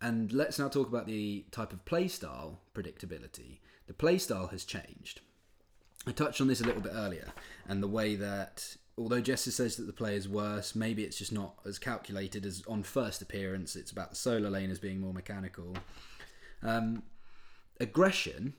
And 0.01 0.33
let's 0.33 0.57
now 0.57 0.67
talk 0.67 0.87
about 0.87 1.05
the 1.05 1.45
type 1.51 1.71
of 1.71 1.85
playstyle 1.85 2.57
predictability. 2.73 3.59
The 3.87 3.93
playstyle 3.93 4.49
has 4.51 4.65
changed. 4.65 5.21
I 6.07 6.11
touched 6.11 6.41
on 6.41 6.47
this 6.47 6.61
a 6.61 6.63
little 6.63 6.81
bit 6.81 6.93
earlier, 6.95 7.27
and 7.67 7.83
the 7.83 7.87
way 7.87 8.15
that 8.15 8.75
although 8.97 9.21
Jesse 9.21 9.51
says 9.51 9.75
that 9.75 9.85
the 9.85 9.93
play 9.93 10.15
is 10.15 10.27
worse, 10.27 10.75
maybe 10.75 11.03
it's 11.03 11.17
just 11.17 11.31
not 11.31 11.55
as 11.65 11.77
calculated 11.77 12.45
as 12.45 12.63
on 12.67 12.81
first 12.81 13.21
appearance. 13.21 13.75
It's 13.75 13.91
about 13.91 14.09
the 14.09 14.15
solo 14.15 14.49
lane 14.49 14.71
as 14.71 14.79
being 14.79 14.99
more 14.99 15.13
mechanical. 15.13 15.75
Um, 16.63 17.03
aggression 17.79 18.53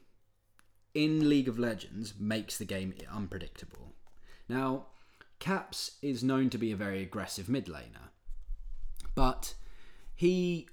in 0.94 1.28
League 1.28 1.48
of 1.48 1.58
Legends 1.58 2.14
makes 2.18 2.58
the 2.58 2.64
game 2.64 2.94
unpredictable. 3.12 3.92
Now, 4.48 4.86
Caps 5.42 5.96
is 6.02 6.22
known 6.22 6.50
to 6.50 6.56
be 6.56 6.70
a 6.70 6.76
very 6.76 7.02
aggressive 7.02 7.48
mid 7.48 7.66
laner, 7.66 8.10
but 9.16 9.54
he 10.14 10.68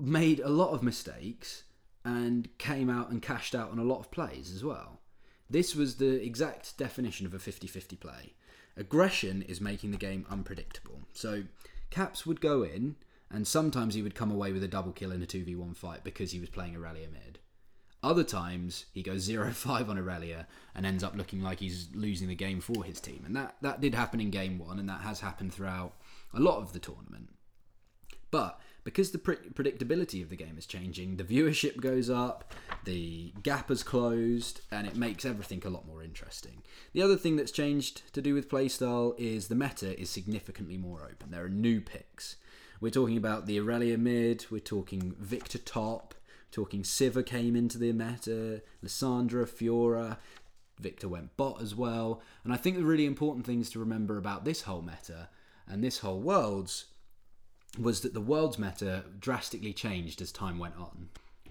made 0.00 0.40
a 0.40 0.48
lot 0.48 0.70
of 0.70 0.82
mistakes 0.82 1.62
and 2.04 2.48
came 2.58 2.90
out 2.90 3.10
and 3.10 3.22
cashed 3.22 3.54
out 3.54 3.70
on 3.70 3.78
a 3.78 3.84
lot 3.84 4.00
of 4.00 4.10
plays 4.10 4.52
as 4.52 4.64
well. 4.64 4.98
This 5.48 5.76
was 5.76 5.98
the 5.98 6.20
exact 6.20 6.76
definition 6.76 7.24
of 7.24 7.34
a 7.34 7.38
50 7.38 7.68
50 7.68 7.94
play. 7.94 8.34
Aggression 8.76 9.42
is 9.42 9.60
making 9.60 9.92
the 9.92 9.96
game 9.96 10.26
unpredictable. 10.28 11.02
So 11.12 11.44
Caps 11.90 12.26
would 12.26 12.40
go 12.40 12.64
in 12.64 12.96
and 13.30 13.46
sometimes 13.46 13.94
he 13.94 14.02
would 14.02 14.16
come 14.16 14.32
away 14.32 14.50
with 14.50 14.64
a 14.64 14.68
double 14.68 14.90
kill 14.90 15.12
in 15.12 15.22
a 15.22 15.26
2v1 15.26 15.76
fight 15.76 16.02
because 16.02 16.32
he 16.32 16.40
was 16.40 16.48
playing 16.48 16.74
a 16.74 16.80
rally 16.80 17.06
mid. 17.12 17.38
Other 18.04 18.22
times 18.22 18.84
he 18.92 19.02
goes 19.02 19.26
0-5 19.26 19.66
on 19.88 19.96
Aurelion 19.96 20.44
and 20.74 20.84
ends 20.84 21.02
up 21.02 21.16
looking 21.16 21.42
like 21.42 21.60
he's 21.60 21.88
losing 21.94 22.28
the 22.28 22.34
game 22.34 22.60
for 22.60 22.84
his 22.84 23.00
team. 23.00 23.22
And 23.24 23.34
that, 23.34 23.56
that 23.62 23.80
did 23.80 23.94
happen 23.94 24.20
in 24.20 24.30
game 24.30 24.58
one, 24.58 24.78
and 24.78 24.88
that 24.90 25.00
has 25.00 25.20
happened 25.20 25.54
throughout 25.54 25.94
a 26.34 26.38
lot 26.38 26.58
of 26.58 26.74
the 26.74 26.78
tournament. 26.78 27.30
But 28.30 28.60
because 28.84 29.12
the 29.12 29.18
pre- 29.18 29.36
predictability 29.36 30.22
of 30.22 30.28
the 30.28 30.36
game 30.36 30.56
is 30.58 30.66
changing, 30.66 31.16
the 31.16 31.24
viewership 31.24 31.80
goes 31.80 32.10
up, 32.10 32.52
the 32.84 33.32
gap 33.42 33.70
has 33.70 33.82
closed, 33.82 34.60
and 34.70 34.86
it 34.86 34.96
makes 34.96 35.24
everything 35.24 35.62
a 35.64 35.70
lot 35.70 35.86
more 35.86 36.02
interesting. 36.02 36.62
The 36.92 37.00
other 37.00 37.16
thing 37.16 37.36
that's 37.36 37.52
changed 37.52 38.12
to 38.12 38.20
do 38.20 38.34
with 38.34 38.50
playstyle 38.50 39.18
is 39.18 39.48
the 39.48 39.54
meta 39.54 39.98
is 39.98 40.10
significantly 40.10 40.76
more 40.76 41.08
open. 41.10 41.30
There 41.30 41.44
are 41.44 41.48
new 41.48 41.80
picks. 41.80 42.36
We're 42.80 42.90
talking 42.90 43.16
about 43.16 43.46
the 43.46 43.58
Aurelion 43.58 44.00
mid, 44.00 44.44
we're 44.50 44.58
talking 44.58 45.14
Viktor 45.18 45.58
top, 45.58 46.14
talking 46.54 46.82
Sivir 46.82 47.26
came 47.26 47.56
into 47.56 47.78
the 47.78 47.92
meta, 47.92 48.62
Lissandra, 48.82 49.46
Fiora, 49.46 50.18
Viktor 50.78 51.08
went 51.08 51.36
bot 51.36 51.60
as 51.60 51.74
well. 51.74 52.22
And 52.44 52.52
I 52.52 52.56
think 52.56 52.76
the 52.76 52.84
really 52.84 53.06
important 53.06 53.44
things 53.44 53.70
to 53.70 53.78
remember 53.78 54.16
about 54.16 54.44
this 54.44 54.62
whole 54.62 54.82
meta 54.82 55.28
and 55.66 55.82
this 55.82 55.98
whole 55.98 56.20
worlds 56.20 56.86
was 57.78 58.02
that 58.02 58.14
the 58.14 58.20
world's 58.20 58.58
meta 58.58 59.04
drastically 59.18 59.72
changed 59.72 60.20
as 60.20 60.30
time 60.30 60.58
went 60.58 60.76
on. 60.76 61.08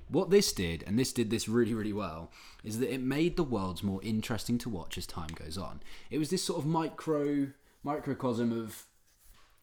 What 0.07 0.29
this 0.29 0.53
did, 0.53 0.83
and 0.85 0.97
this 0.97 1.11
did 1.11 1.29
this 1.29 1.49
really, 1.49 1.73
really 1.73 1.93
well, 1.93 2.31
is 2.63 2.79
that 2.79 2.93
it 2.93 3.01
made 3.01 3.35
the 3.35 3.43
worlds 3.43 3.83
more 3.83 4.01
interesting 4.03 4.57
to 4.59 4.69
watch 4.69 4.97
as 4.97 5.07
time 5.07 5.31
goes 5.35 5.57
on. 5.57 5.81
It 6.11 6.17
was 6.17 6.29
this 6.29 6.43
sort 6.43 6.59
of 6.59 6.65
micro 6.65 7.47
microcosm 7.83 8.51
of 8.57 8.85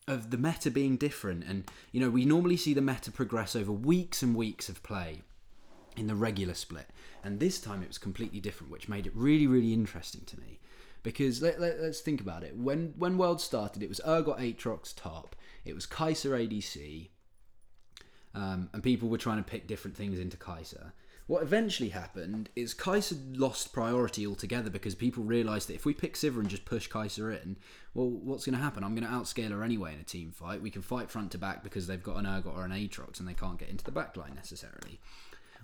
of 0.09 0.31
the 0.31 0.39
meta 0.39 0.71
being 0.71 0.97
different, 0.97 1.45
and 1.45 1.65
you 1.93 2.01
know 2.01 2.11
we 2.11 2.25
normally 2.25 2.57
see 2.57 2.75
the 2.75 2.81
meta 2.81 3.13
progress 3.13 3.55
over 3.55 3.71
weeks 3.71 4.23
and 4.23 4.35
weeks 4.35 4.69
of 4.69 4.83
play 4.83 5.23
in 6.00 6.07
the 6.07 6.14
regular 6.14 6.54
split, 6.54 6.88
and 7.23 7.38
this 7.38 7.61
time 7.61 7.83
it 7.83 7.88
was 7.88 7.99
completely 7.99 8.40
different, 8.40 8.73
which 8.73 8.88
made 8.88 9.07
it 9.07 9.12
really, 9.14 9.47
really 9.47 9.75
interesting 9.75 10.23
to 10.25 10.40
me. 10.40 10.59
Because 11.02 11.42
let, 11.42 11.61
let, 11.61 11.76
us 11.76 12.00
think 12.00 12.23
about 12.23 12.42
it. 12.42 12.57
When 12.57 12.95
when 12.97 13.19
World 13.19 13.40
started, 13.40 13.83
it 13.83 13.88
was 13.88 14.00
Urgot 14.07 14.40
Aatrox 14.40 14.95
top, 14.97 15.37
it 15.64 15.75
was 15.75 15.87
Kai'Sa 15.87 16.30
ADC, 16.30 17.09
um, 18.35 18.71
and 18.73 18.83
people 18.83 19.11
were 19.11 19.19
trying 19.19 19.45
to 19.45 19.50
pick 19.50 19.66
different 19.66 19.97
things 19.97 20.19
into 20.19 20.38
Kai'Sa. 20.38 20.92
What 21.26 21.42
eventually 21.42 21.90
happened 21.90 22.49
is 22.57 22.75
Kai'Sa 22.75 23.38
lost 23.38 23.73
priority 23.73 24.26
altogether 24.26 24.71
because 24.71 24.95
people 24.95 25.23
realised 25.23 25.69
that 25.69 25.75
if 25.75 25.85
we 25.85 25.95
pick 25.95 26.14
Sivir 26.14 26.40
and 26.40 26.49
just 26.49 26.64
push 26.64 26.88
Kai'Sa 26.88 27.42
in, 27.42 27.57
well, 27.92 28.09
what's 28.09 28.47
going 28.47 28.57
to 28.57 28.62
happen? 28.62 28.83
I'm 28.83 28.95
going 28.95 29.07
to 29.07 29.14
outscale 29.14 29.50
her 29.50 29.62
anyway 29.62 29.95
in 29.95 30.00
a 30.00 30.04
team 30.04 30.33
fight. 30.33 30.62
We 30.62 30.71
can 30.71 30.83
fight 30.83 31.11
front 31.11 31.30
to 31.33 31.38
back 31.38 31.62
because 31.62 31.87
they've 31.87 32.02
got 32.02 32.16
an 32.16 32.25
Urgot 32.25 32.57
or 32.57 32.64
an 32.64 32.73
Aatrox 32.73 33.21
and 33.21 33.28
they 33.28 33.35
can't 33.35 33.59
get 33.59 33.69
into 33.69 33.85
the 33.85 33.92
backline 33.92 34.35
necessarily 34.35 34.99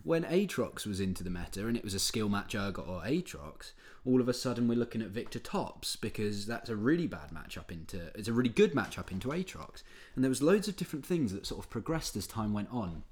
when 0.07 0.23
Aatrox 0.23 0.87
was 0.87 1.01
into 1.01 1.25
the 1.25 1.31
meta 1.31 1.67
and 1.67 1.77
it 1.77 1.83
was 1.83 1.93
a 1.93 1.99
skill 1.99 2.29
match 2.29 2.55
Urgot 2.55 2.89
or 2.89 3.03
Aatrox, 3.03 3.73
all 4.05 4.21
of 4.21 4.29
a 4.29 4.33
sudden 4.33 4.69
we're 4.69 4.79
looking 4.79 5.03
at 5.03 5.09
Viktor 5.09 5.41
tops 5.41 5.97
because 5.97 6.47
that's 6.47 6.71
a 6.71 6.77
really 6.77 7.09
bad 7.09 7.31
matchup 7.35 7.73
into 7.73 8.13
it's 8.15 8.29
a 8.29 8.33
really 8.33 8.49
good 8.49 8.73
matchup 8.73 9.11
into 9.11 9.29
Aatrox. 9.29 9.83
And 10.15 10.23
there 10.23 10.29
was 10.29 10.41
loads 10.41 10.69
of 10.69 10.77
different 10.77 11.05
things 11.05 11.33
that 11.33 11.45
sort 11.45 11.59
of 11.59 11.71
progressed 11.71 12.15
as 12.15 12.29
time 12.29 12.53
went 12.53 12.69
on 12.71 13.03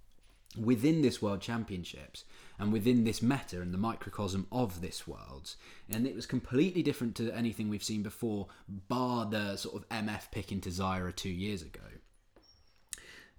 within 0.56 1.02
this 1.02 1.20
World 1.20 1.40
Championships 1.40 2.24
and 2.60 2.72
within 2.72 3.02
this 3.02 3.20
meta 3.20 3.60
and 3.60 3.74
the 3.74 3.78
microcosm 3.78 4.46
of 4.52 4.80
this 4.80 5.08
Worlds. 5.08 5.56
And 5.90 6.06
it 6.06 6.14
was 6.14 6.26
completely 6.26 6.84
different 6.84 7.16
to 7.16 7.34
anything 7.34 7.68
we've 7.68 7.82
seen 7.82 8.04
before, 8.04 8.46
bar 8.68 9.26
the 9.26 9.56
sort 9.56 9.74
of 9.74 9.88
MF 9.88 10.30
pick 10.30 10.52
into 10.52 10.68
Zyra 10.68 11.12
two 11.12 11.28
years 11.28 11.60
ago. 11.60 11.80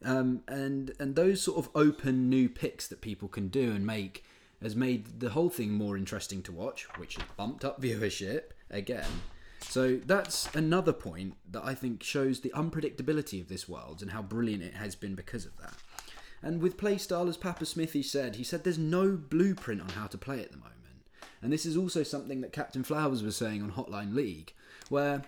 Um, 0.06 0.44
and 0.48 0.94
and 1.00 1.16
those 1.16 1.42
sort 1.42 1.58
of 1.58 1.70
open 1.74 2.30
new 2.30 2.48
picks 2.48 2.88
that 2.88 3.02
people 3.02 3.28
can 3.28 3.48
do 3.48 3.72
and 3.72 3.86
make 3.86 4.24
has 4.62 4.76
made 4.76 5.20
the 5.20 5.32
whole 5.32 5.50
thing 5.50 5.72
more 5.72 5.98
interesting 5.98 6.42
to 6.44 6.52
watch, 6.52 6.88
which 6.98 7.16
has 7.16 7.26
bumped 7.36 7.66
up 7.66 7.82
viewership 7.82 8.52
again. 8.70 9.22
So 9.62 9.98
that's 9.98 10.54
another 10.56 10.94
point 10.94 11.36
that 11.52 11.66
I 11.66 11.74
think 11.74 12.04
shows 12.04 12.40
the 12.40 12.52
unpredictability 12.52 13.42
of 13.42 13.50
this 13.50 13.68
world 13.68 14.02
and 14.02 14.12
how 14.12 14.22
brilliant 14.22 14.64
it 14.64 14.76
has 14.76 14.96
been 14.96 15.16
because 15.16 15.46
of 15.46 15.58
that. 15.58 15.74
And 16.42 16.62
with 16.62 16.78
playstyle, 16.78 17.28
as 17.28 17.38
Papa 17.38 17.66
Smithy 17.66 18.04
said, 18.04 18.36
he 18.36 18.44
said 18.44 18.64
there's 18.64 18.78
no 18.78 19.18
blueprint 19.18 19.82
on 19.82 19.90
how 19.90 20.06
to 20.08 20.18
play 20.18 20.42
at 20.42 20.52
the 20.52 20.58
moment. 20.58 20.76
And 21.42 21.52
this 21.52 21.66
is 21.66 21.76
also 21.76 22.04
something 22.04 22.42
that 22.42 22.54
Captain 22.54 22.84
Flowers 22.84 23.24
was 23.24 23.36
saying 23.36 23.64
on 23.64 23.72
Hotline 23.72 24.14
League, 24.14 24.54
where 24.90 25.24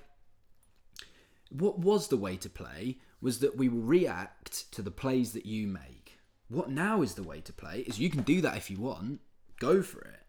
what 1.50 1.80
was 1.80 2.08
the 2.08 2.18
way 2.18 2.38
to 2.38 2.50
play 2.50 2.98
was 3.22 3.40
that 3.40 3.58
we 3.58 3.70
will 3.70 3.82
react 3.82 4.72
to 4.72 4.82
the 4.82 4.92
plays 4.92 5.34
that 5.34 5.46
you 5.46 5.68
make. 5.68 6.18
What 6.50 6.70
now 6.70 7.02
is 7.02 7.16
the 7.16 7.24
way 7.24 7.42
to 7.42 7.54
play 7.54 7.80
is 7.88 8.00
you 8.00 8.10
can 8.10 8.22
do 8.22 8.42
that 8.42 8.58
if 8.58 8.70
you 8.70 8.80
want, 8.80 9.20
go 9.60 9.82
for 9.82 10.02
it. 10.02 10.22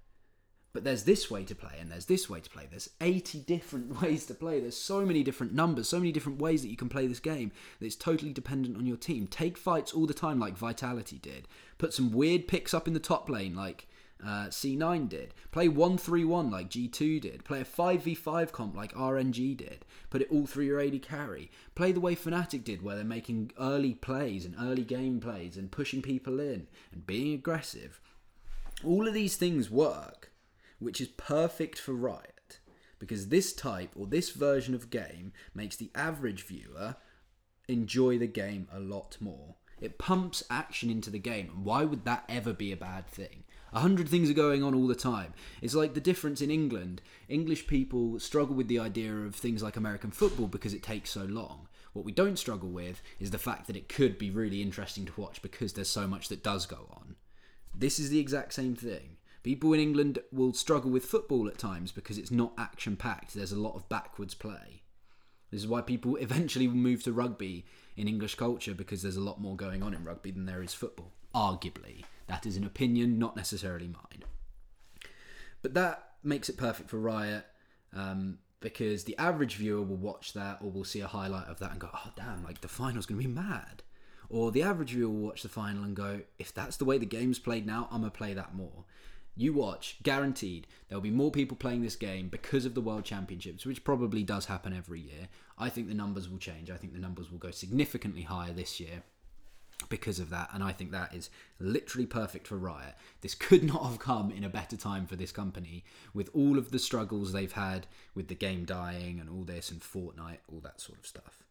But 0.72 0.84
there's 0.84 1.04
this 1.04 1.30
way 1.30 1.44
to 1.44 1.54
play 1.54 1.72
and 1.80 1.90
there's 1.90 2.06
this 2.06 2.28
way 2.28 2.40
to 2.40 2.50
play. 2.50 2.66
There's 2.68 2.90
80 3.00 3.40
different 3.40 4.00
ways 4.02 4.26
to 4.26 4.34
play. 4.34 4.60
There's 4.60 4.76
so 4.76 5.04
many 5.04 5.22
different 5.22 5.54
numbers, 5.54 5.88
so 5.88 5.98
many 5.98 6.12
different 6.12 6.40
ways 6.40 6.62
that 6.62 6.68
you 6.68 6.76
can 6.76 6.88
play 6.88 7.06
this 7.06 7.20
game 7.20 7.52
that 7.78 7.86
it's 7.86 7.96
totally 7.96 8.32
dependent 8.32 8.76
on 8.76 8.86
your 8.86 8.96
team. 8.96 9.26
Take 9.26 9.56
fights 9.56 9.92
all 9.92 10.06
the 10.06 10.14
time 10.14 10.38
like 10.38 10.56
Vitality 10.56 11.18
did. 11.18 11.48
Put 11.78 11.94
some 11.94 12.12
weird 12.12 12.48
picks 12.48 12.74
up 12.74 12.86
in 12.86 12.94
the 12.94 13.00
top 13.00 13.28
lane 13.28 13.54
like 13.54 13.88
uh, 14.24 14.46
C9 14.46 15.08
did. 15.08 15.34
Play 15.50 15.68
1 15.68 15.98
3 15.98 16.24
1 16.24 16.50
like 16.50 16.70
G2 16.70 17.20
did. 17.20 17.44
Play 17.44 17.60
a 17.60 17.64
5v5 17.64 18.52
comp 18.52 18.76
like 18.76 18.94
RNG 18.94 19.56
did. 19.56 19.84
Put 20.10 20.22
it 20.22 20.30
all 20.30 20.46
through 20.46 20.64
your 20.64 20.80
AD 20.80 21.00
carry. 21.02 21.50
Play 21.74 21.92
the 21.92 22.00
way 22.00 22.14
Fnatic 22.14 22.64
did, 22.64 22.82
where 22.82 22.96
they're 22.96 23.04
making 23.04 23.52
early 23.58 23.94
plays 23.94 24.44
and 24.44 24.54
early 24.60 24.84
game 24.84 25.20
plays 25.20 25.56
and 25.56 25.70
pushing 25.70 26.02
people 26.02 26.40
in 26.40 26.66
and 26.92 27.06
being 27.06 27.34
aggressive. 27.34 28.00
All 28.84 29.06
of 29.06 29.14
these 29.14 29.36
things 29.36 29.70
work, 29.70 30.32
which 30.78 31.00
is 31.00 31.08
perfect 31.08 31.78
for 31.78 31.92
Riot 31.92 32.32
because 32.98 33.28
this 33.28 33.52
type 33.52 33.90
or 33.96 34.06
this 34.06 34.30
version 34.30 34.74
of 34.74 34.90
game 34.90 35.32
makes 35.54 35.76
the 35.76 35.90
average 35.94 36.44
viewer 36.44 36.96
enjoy 37.68 38.18
the 38.18 38.26
game 38.26 38.66
a 38.72 38.80
lot 38.80 39.16
more. 39.20 39.56
It 39.80 39.98
pumps 39.98 40.42
action 40.50 40.90
into 40.90 41.10
the 41.10 41.20
game, 41.20 41.50
and 41.54 41.64
why 41.64 41.84
would 41.84 42.04
that 42.04 42.24
ever 42.28 42.52
be 42.52 42.72
a 42.72 42.76
bad 42.76 43.06
thing? 43.06 43.44
A 43.72 43.80
hundred 43.80 44.08
things 44.08 44.30
are 44.30 44.34
going 44.34 44.62
on 44.62 44.74
all 44.74 44.86
the 44.86 44.94
time. 44.94 45.34
It's 45.60 45.74
like 45.74 45.94
the 45.94 46.00
difference 46.00 46.40
in 46.40 46.50
England. 46.50 47.02
English 47.28 47.66
people 47.66 48.18
struggle 48.18 48.54
with 48.54 48.68
the 48.68 48.78
idea 48.78 49.14
of 49.14 49.34
things 49.34 49.62
like 49.62 49.76
American 49.76 50.10
football 50.10 50.46
because 50.46 50.72
it 50.72 50.82
takes 50.82 51.10
so 51.10 51.24
long. 51.24 51.68
What 51.92 52.04
we 52.04 52.12
don't 52.12 52.38
struggle 52.38 52.70
with 52.70 53.02
is 53.20 53.30
the 53.30 53.38
fact 53.38 53.66
that 53.66 53.76
it 53.76 53.88
could 53.88 54.18
be 54.18 54.30
really 54.30 54.62
interesting 54.62 55.04
to 55.06 55.20
watch 55.20 55.42
because 55.42 55.72
there's 55.72 55.90
so 55.90 56.06
much 56.06 56.28
that 56.28 56.42
does 56.42 56.64
go 56.64 56.88
on. 56.90 57.16
This 57.74 57.98
is 57.98 58.10
the 58.10 58.20
exact 58.20 58.54
same 58.54 58.74
thing. 58.74 59.16
People 59.42 59.72
in 59.72 59.80
England 59.80 60.18
will 60.32 60.52
struggle 60.52 60.90
with 60.90 61.04
football 61.04 61.46
at 61.48 61.58
times 61.58 61.92
because 61.92 62.18
it's 62.18 62.30
not 62.30 62.52
action 62.58 62.96
packed. 62.96 63.34
There's 63.34 63.52
a 63.52 63.60
lot 63.60 63.76
of 63.76 63.88
backwards 63.88 64.34
play. 64.34 64.82
This 65.50 65.62
is 65.62 65.68
why 65.68 65.80
people 65.80 66.16
eventually 66.20 66.68
will 66.68 66.74
move 66.74 67.02
to 67.04 67.12
rugby 67.12 67.66
in 67.96 68.08
English 68.08 68.34
culture 68.36 68.74
because 68.74 69.02
there's 69.02 69.16
a 69.16 69.20
lot 69.20 69.40
more 69.40 69.56
going 69.56 69.82
on 69.82 69.94
in 69.94 70.04
rugby 70.04 70.30
than 70.30 70.46
there 70.46 70.62
is 70.62 70.74
football, 70.74 71.12
arguably. 71.34 72.04
That 72.28 72.46
is 72.46 72.56
an 72.56 72.64
opinion, 72.64 73.18
not 73.18 73.36
necessarily 73.36 73.88
mine. 73.88 74.24
But 75.62 75.74
that 75.74 76.12
makes 76.22 76.48
it 76.48 76.56
perfect 76.56 76.90
for 76.90 76.98
Riot 76.98 77.44
um, 77.94 78.38
because 78.60 79.04
the 79.04 79.16
average 79.18 79.56
viewer 79.56 79.82
will 79.82 79.96
watch 79.96 80.34
that 80.34 80.58
or 80.60 80.70
will 80.70 80.84
see 80.84 81.00
a 81.00 81.06
highlight 81.06 81.48
of 81.48 81.58
that 81.58 81.72
and 81.72 81.80
go, 81.80 81.88
oh, 81.92 82.12
damn, 82.16 82.44
like 82.44 82.60
the 82.60 82.68
final's 82.68 83.06
going 83.06 83.20
to 83.20 83.26
be 83.26 83.34
mad. 83.34 83.82
Or 84.28 84.52
the 84.52 84.62
average 84.62 84.90
viewer 84.90 85.08
will 85.08 85.26
watch 85.26 85.42
the 85.42 85.48
final 85.48 85.82
and 85.82 85.96
go, 85.96 86.20
if 86.38 86.52
that's 86.52 86.76
the 86.76 86.84
way 86.84 86.98
the 86.98 87.06
game's 87.06 87.38
played 87.38 87.66
now, 87.66 87.88
I'm 87.90 88.00
going 88.00 88.10
to 88.10 88.16
play 88.16 88.34
that 88.34 88.54
more. 88.54 88.84
You 89.34 89.52
watch, 89.54 89.96
guaranteed, 90.02 90.66
there'll 90.88 91.00
be 91.00 91.10
more 91.10 91.30
people 91.30 91.56
playing 91.56 91.80
this 91.80 91.96
game 91.96 92.28
because 92.28 92.66
of 92.66 92.74
the 92.74 92.80
World 92.80 93.04
Championships, 93.04 93.64
which 93.64 93.84
probably 93.84 94.24
does 94.24 94.46
happen 94.46 94.74
every 94.74 95.00
year. 95.00 95.28
I 95.56 95.70
think 95.70 95.88
the 95.88 95.94
numbers 95.94 96.28
will 96.28 96.38
change. 96.38 96.70
I 96.70 96.76
think 96.76 96.92
the 96.92 96.98
numbers 96.98 97.30
will 97.30 97.38
go 97.38 97.52
significantly 97.52 98.22
higher 98.22 98.52
this 98.52 98.80
year 98.80 99.04
because 99.88 100.18
of 100.18 100.28
that 100.30 100.48
and 100.52 100.62
i 100.62 100.72
think 100.72 100.90
that 100.90 101.14
is 101.14 101.30
literally 101.60 102.06
perfect 102.06 102.46
for 102.46 102.56
riot. 102.56 102.94
This 103.20 103.34
could 103.34 103.64
not 103.72 103.84
have 103.84 103.98
come 103.98 104.30
in 104.30 104.44
a 104.44 104.48
better 104.48 104.76
time 104.76 105.06
for 105.06 105.16
this 105.16 105.32
company 105.32 105.84
with 106.14 106.30
all 106.32 106.58
of 106.58 106.70
the 106.70 106.78
struggles 106.78 107.32
they've 107.32 107.52
had 107.52 107.86
with 108.14 108.28
the 108.28 108.34
game 108.34 108.64
dying 108.64 109.20
and 109.20 109.28
all 109.28 109.44
this 109.44 109.70
and 109.70 109.80
fortnite 109.80 110.38
all 110.52 110.60
that 110.60 110.80
sort 110.80 110.98
of 110.98 111.06
stuff. 111.06 111.44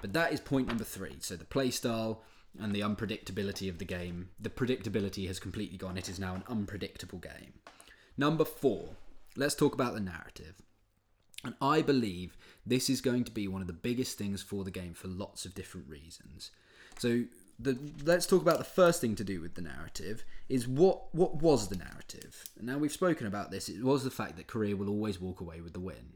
But 0.00 0.12
that 0.12 0.32
is 0.32 0.40
point 0.40 0.68
number 0.68 0.84
three. 0.84 1.16
So 1.20 1.36
the 1.36 1.44
playstyle 1.44 2.18
and 2.58 2.72
the 2.72 2.80
unpredictability 2.80 3.68
of 3.68 3.78
the 3.78 3.84
game 3.84 4.30
the 4.40 4.50
predictability 4.50 5.26
has 5.26 5.40
completely 5.40 5.78
gone. 5.78 5.98
It 5.98 6.08
is 6.08 6.18
now 6.18 6.34
an 6.34 6.44
unpredictable 6.48 7.18
game. 7.18 7.54
Number 8.16 8.44
four 8.44 8.90
let's 9.36 9.54
talk 9.54 9.74
about 9.74 9.94
the 9.94 10.00
narrative. 10.00 10.62
And 11.44 11.54
I 11.62 11.82
believe 11.82 12.36
this 12.66 12.90
is 12.90 13.00
going 13.00 13.22
to 13.24 13.30
be 13.30 13.46
one 13.46 13.60
of 13.60 13.68
the 13.68 13.72
biggest 13.72 14.18
things 14.18 14.42
for 14.42 14.64
the 14.64 14.72
game 14.72 14.92
for 14.92 15.06
lots 15.06 15.44
of 15.44 15.54
different 15.54 15.88
reasons. 15.88 16.50
So 16.98 17.24
the 17.58 17.78
let's 18.04 18.26
talk 18.26 18.40
about 18.40 18.58
the 18.58 18.64
first 18.64 19.00
thing 19.00 19.16
to 19.16 19.24
do 19.24 19.40
with 19.40 19.54
the 19.54 19.62
narrative 19.62 20.24
is 20.48 20.68
what 20.68 21.14
what 21.14 21.36
was 21.36 21.68
the 21.68 21.76
narrative. 21.76 22.44
Now 22.60 22.78
we've 22.78 22.92
spoken 22.92 23.26
about 23.26 23.50
this. 23.50 23.68
It 23.68 23.82
was 23.82 24.04
the 24.04 24.10
fact 24.10 24.36
that 24.36 24.46
Korea 24.46 24.76
will 24.76 24.88
always 24.88 25.20
walk 25.20 25.40
away 25.40 25.60
with 25.60 25.72
the 25.72 25.80
win. 25.80 26.14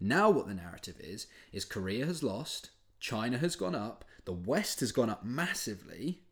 Now 0.00 0.28
what 0.28 0.48
the 0.48 0.54
narrative 0.54 0.96
is 0.98 1.26
is 1.52 1.64
Korea 1.64 2.04
has 2.06 2.22
lost, 2.22 2.70
China 2.98 3.38
has 3.38 3.56
gone 3.56 3.74
up, 3.74 4.04
the 4.24 4.32
West 4.32 4.80
has 4.80 4.92
gone 4.92 5.08
up 5.08 5.24
massively 5.24 6.22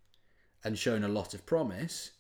and 0.65 0.79
shown 0.79 1.05
a 1.05 1.09
lot 1.09 1.35
of 1.35 1.47
promise. 1.47 2.11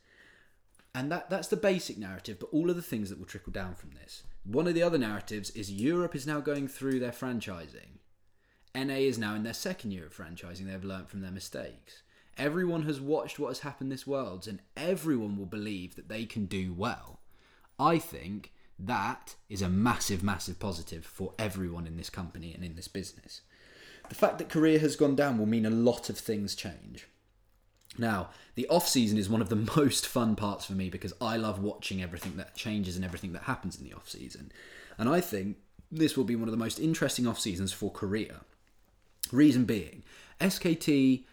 And 0.94 1.10
that, 1.10 1.28
that's 1.28 1.48
the 1.48 1.56
basic 1.56 1.98
narrative, 1.98 2.38
but 2.38 2.50
all 2.52 2.70
of 2.70 2.76
the 2.76 2.82
things 2.82 3.10
that 3.10 3.18
will 3.18 3.26
trickle 3.26 3.52
down 3.52 3.74
from 3.74 3.90
this. 3.90 4.22
One 4.44 4.68
of 4.68 4.74
the 4.74 4.82
other 4.84 4.98
narratives 4.98 5.50
is 5.50 5.72
Europe 5.72 6.14
is 6.14 6.26
now 6.26 6.40
going 6.40 6.68
through 6.68 7.00
their 7.00 7.10
franchising. 7.10 7.98
NA 8.76 8.94
is 8.94 9.18
now 9.18 9.34
in 9.34 9.42
their 9.42 9.54
second 9.54 9.90
year 9.90 10.06
of 10.06 10.16
franchising. 10.16 10.66
They've 10.66 10.84
learnt 10.84 11.10
from 11.10 11.20
their 11.20 11.32
mistakes. 11.32 12.02
Everyone 12.36 12.82
has 12.82 13.00
watched 13.00 13.38
what 13.38 13.48
has 13.48 13.60
happened 13.60 13.92
this 13.92 14.06
world, 14.06 14.48
and 14.48 14.60
everyone 14.76 15.36
will 15.36 15.46
believe 15.46 15.94
that 15.96 16.08
they 16.08 16.24
can 16.24 16.46
do 16.46 16.72
well. 16.72 17.20
I 17.78 17.98
think 17.98 18.52
that 18.78 19.36
is 19.48 19.62
a 19.62 19.68
massive, 19.68 20.22
massive 20.22 20.58
positive 20.58 21.04
for 21.04 21.32
everyone 21.38 21.86
in 21.86 21.96
this 21.96 22.10
company 22.10 22.52
and 22.54 22.64
in 22.64 22.76
this 22.76 22.88
business. 22.88 23.42
The 24.08 24.14
fact 24.14 24.38
that 24.38 24.48
Korea 24.48 24.78
has 24.80 24.96
gone 24.96 25.14
down 25.14 25.38
will 25.38 25.46
mean 25.46 25.64
a 25.66 25.70
lot 25.70 26.10
of 26.10 26.18
things 26.18 26.54
change. 26.54 27.06
Now, 27.96 28.30
the 28.56 28.66
off 28.68 28.88
season 28.88 29.18
is 29.18 29.28
one 29.28 29.40
of 29.40 29.48
the 29.48 29.56
most 29.76 30.06
fun 30.06 30.36
parts 30.36 30.64
for 30.64 30.72
me 30.72 30.90
because 30.90 31.12
I 31.20 31.36
love 31.36 31.60
watching 31.60 32.02
everything 32.02 32.36
that 32.36 32.56
changes 32.56 32.96
and 32.96 33.04
everything 33.04 33.32
that 33.32 33.42
happens 33.42 33.78
in 33.78 33.84
the 33.84 33.94
off 33.94 34.08
season. 34.08 34.50
And 34.98 35.08
I 35.08 35.20
think 35.20 35.58
this 35.90 36.16
will 36.16 36.24
be 36.24 36.36
one 36.36 36.48
of 36.48 36.52
the 36.52 36.58
most 36.58 36.80
interesting 36.80 37.26
off 37.26 37.38
seasons 37.38 37.72
for 37.72 37.90
Korea. 37.90 38.40
Reason 39.32 39.64
being, 39.64 40.02
SKT, 40.40 41.24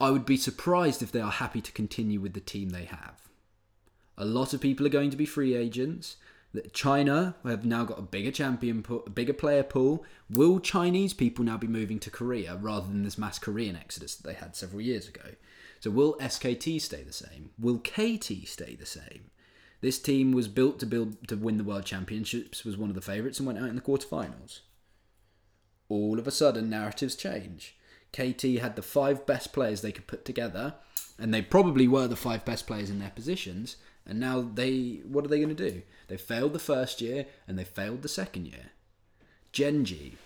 I 0.00 0.10
would 0.10 0.26
be 0.26 0.36
surprised 0.36 1.02
if 1.02 1.12
they 1.12 1.20
are 1.20 1.30
happy 1.30 1.60
to 1.60 1.72
continue 1.72 2.20
with 2.20 2.34
the 2.34 2.40
team 2.40 2.70
they 2.70 2.84
have. 2.84 3.20
A 4.16 4.24
lot 4.24 4.52
of 4.54 4.60
people 4.60 4.86
are 4.86 4.90
going 4.90 5.10
to 5.10 5.16
be 5.16 5.26
free 5.26 5.54
agents. 5.54 6.16
China 6.72 7.34
have 7.44 7.64
now 7.64 7.84
got 7.84 7.98
a 7.98 8.02
bigger 8.02 8.30
champion, 8.30 8.82
pool, 8.82 9.02
a 9.06 9.10
bigger 9.10 9.32
player 9.32 9.64
pool. 9.64 10.04
Will 10.30 10.60
Chinese 10.60 11.12
people 11.12 11.44
now 11.44 11.56
be 11.56 11.66
moving 11.66 11.98
to 12.00 12.10
Korea 12.10 12.56
rather 12.56 12.86
than 12.86 13.02
this 13.02 13.18
mass 13.18 13.38
Korean 13.38 13.74
exodus 13.74 14.14
that 14.14 14.26
they 14.26 14.34
had 14.34 14.54
several 14.54 14.80
years 14.80 15.08
ago? 15.08 15.30
So 15.80 15.90
will 15.90 16.14
SKT 16.14 16.80
stay 16.80 17.02
the 17.02 17.12
same? 17.12 17.50
Will 17.58 17.78
KT 17.78 18.46
stay 18.46 18.76
the 18.76 18.86
same? 18.86 19.30
This 19.80 19.98
team 19.98 20.32
was 20.32 20.48
built 20.48 20.78
to 20.78 20.86
build 20.86 21.28
to 21.28 21.36
win 21.36 21.58
the 21.58 21.64
world 21.64 21.84
championships, 21.84 22.64
was 22.64 22.76
one 22.76 22.88
of 22.88 22.94
the 22.94 23.02
favourites, 23.02 23.38
and 23.38 23.46
went 23.46 23.58
out 23.58 23.68
in 23.68 23.76
the 23.76 23.82
quarterfinals. 23.82 24.60
All 25.88 26.18
of 26.18 26.26
a 26.26 26.30
sudden, 26.30 26.70
narratives 26.70 27.16
change. 27.16 27.76
KT 28.14 28.60
had 28.60 28.76
the 28.76 28.82
five 28.82 29.26
best 29.26 29.52
players 29.52 29.82
they 29.82 29.90
could 29.90 30.06
put 30.06 30.24
together, 30.24 30.74
and 31.18 31.34
they 31.34 31.42
probably 31.42 31.88
were 31.88 32.06
the 32.06 32.16
five 32.16 32.44
best 32.44 32.66
players 32.66 32.88
in 32.88 33.00
their 33.00 33.10
positions. 33.10 33.76
And 34.06 34.20
now 34.20 34.40
they, 34.40 35.00
what 35.06 35.24
are 35.24 35.28
they 35.28 35.40
going 35.40 35.54
to 35.54 35.70
do? 35.70 35.82
They 36.08 36.16
failed 36.16 36.52
the 36.52 36.58
first 36.58 37.00
year 37.00 37.26
and 37.48 37.58
they 37.58 37.64
failed 37.64 38.02
the 38.02 38.08
second 38.08 38.46
year. 38.46 38.72
Gen.G, 39.52 40.16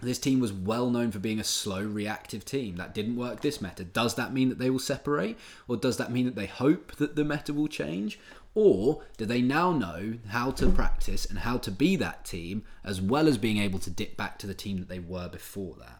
this 0.00 0.18
team 0.18 0.38
was 0.38 0.52
well 0.52 0.90
known 0.90 1.10
for 1.10 1.18
being 1.18 1.40
a 1.40 1.44
slow, 1.44 1.82
reactive 1.82 2.44
team. 2.44 2.76
That 2.76 2.94
didn't 2.94 3.16
work 3.16 3.40
this 3.40 3.60
meta. 3.60 3.84
Does 3.84 4.14
that 4.14 4.32
mean 4.32 4.48
that 4.48 4.58
they 4.58 4.70
will 4.70 4.78
separate? 4.78 5.36
Or 5.66 5.76
does 5.76 5.96
that 5.96 6.12
mean 6.12 6.26
that 6.26 6.36
they 6.36 6.46
hope 6.46 6.96
that 6.96 7.16
the 7.16 7.24
meta 7.24 7.52
will 7.52 7.68
change? 7.68 8.20
Or 8.54 9.02
do 9.16 9.26
they 9.26 9.42
now 9.42 9.72
know 9.72 10.14
how 10.28 10.52
to 10.52 10.70
practice 10.70 11.24
and 11.24 11.40
how 11.40 11.58
to 11.58 11.70
be 11.70 11.96
that 11.96 12.24
team 12.24 12.64
as 12.84 13.00
well 13.00 13.26
as 13.26 13.38
being 13.38 13.58
able 13.58 13.78
to 13.80 13.90
dip 13.90 14.16
back 14.16 14.38
to 14.38 14.46
the 14.46 14.54
team 14.54 14.78
that 14.78 14.88
they 14.88 14.98
were 15.00 15.28
before 15.28 15.74
that? 15.80 15.99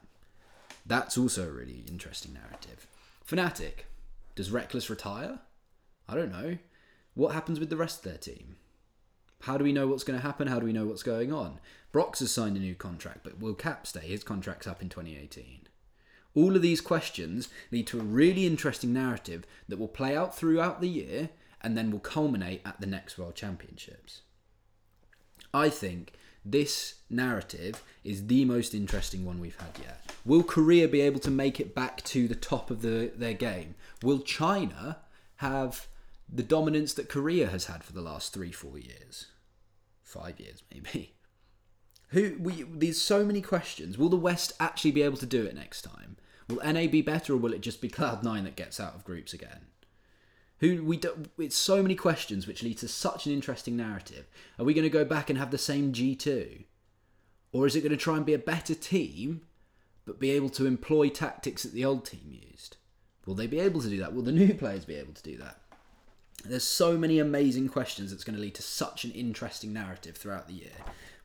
That's 0.91 1.17
also 1.17 1.47
a 1.47 1.53
really 1.53 1.85
interesting 1.87 2.33
narrative. 2.33 2.89
Fnatic, 3.25 3.85
does 4.35 4.51
Reckless 4.51 4.91
retire? 4.91 5.39
I 6.09 6.17
don't 6.17 6.33
know. 6.33 6.59
What 7.15 7.33
happens 7.33 7.61
with 7.61 7.71
the 7.71 7.77
rest 7.77 7.99
of 7.99 8.11
their 8.11 8.19
team? 8.19 8.57
How 9.43 9.57
do 9.57 9.63
we 9.63 9.73
know 9.73 9.87
what's 9.87 10.03
going 10.03 10.19
to 10.19 10.27
happen? 10.27 10.49
How 10.49 10.59
do 10.59 10.67
we 10.67 10.73
know 10.73 10.87
what's 10.87 11.05
going 11.05 11.33
on? 11.33 11.61
Brox 11.93 12.19
has 12.19 12.33
signed 12.33 12.57
a 12.57 12.61
new 12.61 12.75
contract, 12.75 13.21
but 13.23 13.39
will 13.39 13.55
Cap 13.55 13.87
stay? 13.87 14.01
His 14.01 14.25
contract's 14.25 14.67
up 14.67 14.83
in 14.83 14.89
2018. 14.89 15.69
All 16.35 16.57
of 16.57 16.63
these 16.63 16.81
questions 16.81 17.49
lead 17.71 17.87
to 17.87 18.01
a 18.01 18.03
really 18.03 18.45
interesting 18.45 18.93
narrative 18.93 19.45
that 19.69 19.79
will 19.79 19.87
play 19.87 20.17
out 20.17 20.37
throughout 20.37 20.81
the 20.81 20.89
year 20.89 21.31
and 21.61 21.79
then 21.79 21.93
will 21.93 22.01
culminate 22.01 22.63
at 22.65 22.81
the 22.81 22.87
next 22.89 23.17
World 23.17 23.37
Championships. 23.37 24.23
I 25.55 25.69
think 25.69 26.15
this 26.45 26.95
narrative 27.09 27.83
is 28.05 28.27
the 28.27 28.45
most 28.45 28.75
interesting 28.75 29.25
one 29.25 29.41
we've 29.41 29.61
had 29.61 29.79
yet. 29.83 30.13
Will 30.25 30.43
Korea 30.43 30.89
be 30.89 31.01
able 31.01 31.21
to 31.21 31.31
make 31.31 31.61
it 31.61 31.75
back 31.75 32.03
to 32.05 32.29
the 32.29 32.35
top 32.35 32.71
of 32.71 32.83
the, 32.83 33.13
their 33.15 33.35
game? 33.35 33.75
Will 34.03 34.21
China 34.21 34.99
have 35.37 35.87
the 36.33 36.43
dominance 36.43 36.95
that 36.95 37.09
Korea 37.09 37.49
has 37.49 37.67
had 37.67 37.85
for 37.85 37.93
the 37.93 38.01
last 38.01 38.33
three, 38.33 38.53
four 38.53 38.79
years? 38.79 39.27
Five 40.03 40.41
years, 40.41 40.63
maybe. 40.73 41.15
Who 42.09 42.37
we 42.41 42.65
there's 42.65 43.01
so 43.01 43.25
many 43.25 43.41
questions. 43.41 43.97
Will 43.97 44.09
the 44.09 44.17
West 44.17 44.53
actually 44.59 44.91
be 44.91 45.03
able 45.03 45.19
to 45.19 45.27
do 45.27 45.45
it 45.45 45.55
next 45.55 45.83
time? 45.83 46.17
Will 46.49 46.59
NA 46.65 46.89
be 46.89 47.03
better, 47.03 47.35
or 47.35 47.37
will 47.37 47.53
it 47.53 47.61
just 47.61 47.81
be 47.81 47.89
Cloud 47.89 48.25
Nine 48.25 48.43
that 48.43 48.57
gets 48.57 48.81
out 48.81 48.97
of 48.97 49.05
groups 49.05 49.33
again? 49.33 49.67
Who 50.61 50.85
we 50.85 50.99
do, 50.99 51.25
it's 51.39 51.57
so 51.57 51.83
many 51.83 51.95
questions 51.95 52.47
which 52.47 52.63
lead 52.63 52.79
to 52.79 52.89
such 52.89 53.27
an 53.27 53.33
interesting 53.33 53.77
narrative. 53.77 54.27
Are 54.59 54.65
we 54.65 54.75
going 54.75 54.85
to 54.85 54.91
go 54.91 55.05
back 55.05 55.31
and 55.31 55.39
have 55.39 55.51
the 55.51 55.59
same 55.59 55.93
G 55.93 56.15
two, 56.15 56.65
or 57.53 57.67
is 57.67 57.75
it 57.75 57.81
going 57.81 57.91
to 57.91 57.97
try 57.97 58.17
and 58.17 58.27
be 58.27 58.35
a 58.35 58.39
better 58.39 58.75
team, 58.75 59.43
but 60.05 60.21
be 60.21 60.31
able 60.31 60.51
to 60.51 60.67
employ 60.67 61.09
tactics 61.09 61.63
that 61.63 61.73
the 61.73 61.85
old 61.85 62.05
team 62.05 62.39
used? 62.53 62.77
Will 63.27 63.35
they 63.35 63.47
be 63.47 63.61
able 63.61 63.81
to 63.81 63.89
do 63.89 63.99
that? 63.99 64.15
Will 64.15 64.23
the 64.23 64.33
new 64.33 64.55
players 64.55 64.85
be 64.85 64.97
able 64.97 65.15
to 65.15 65.23
do 65.23 65.37
that? 65.39 65.61
There's 66.45 66.65
so 66.65 66.97
many 66.97 67.19
amazing 67.19 67.69
questions 67.69 68.11
that's 68.11 68.25
going 68.25 68.37
to 68.37 68.43
lead 68.43 68.55
to 68.57 68.63
such 68.63 69.05
an 69.05 69.13
interesting 69.13 69.73
narrative 69.73 70.17
throughout 70.17 70.47
the 70.47 70.55
year. 70.55 70.73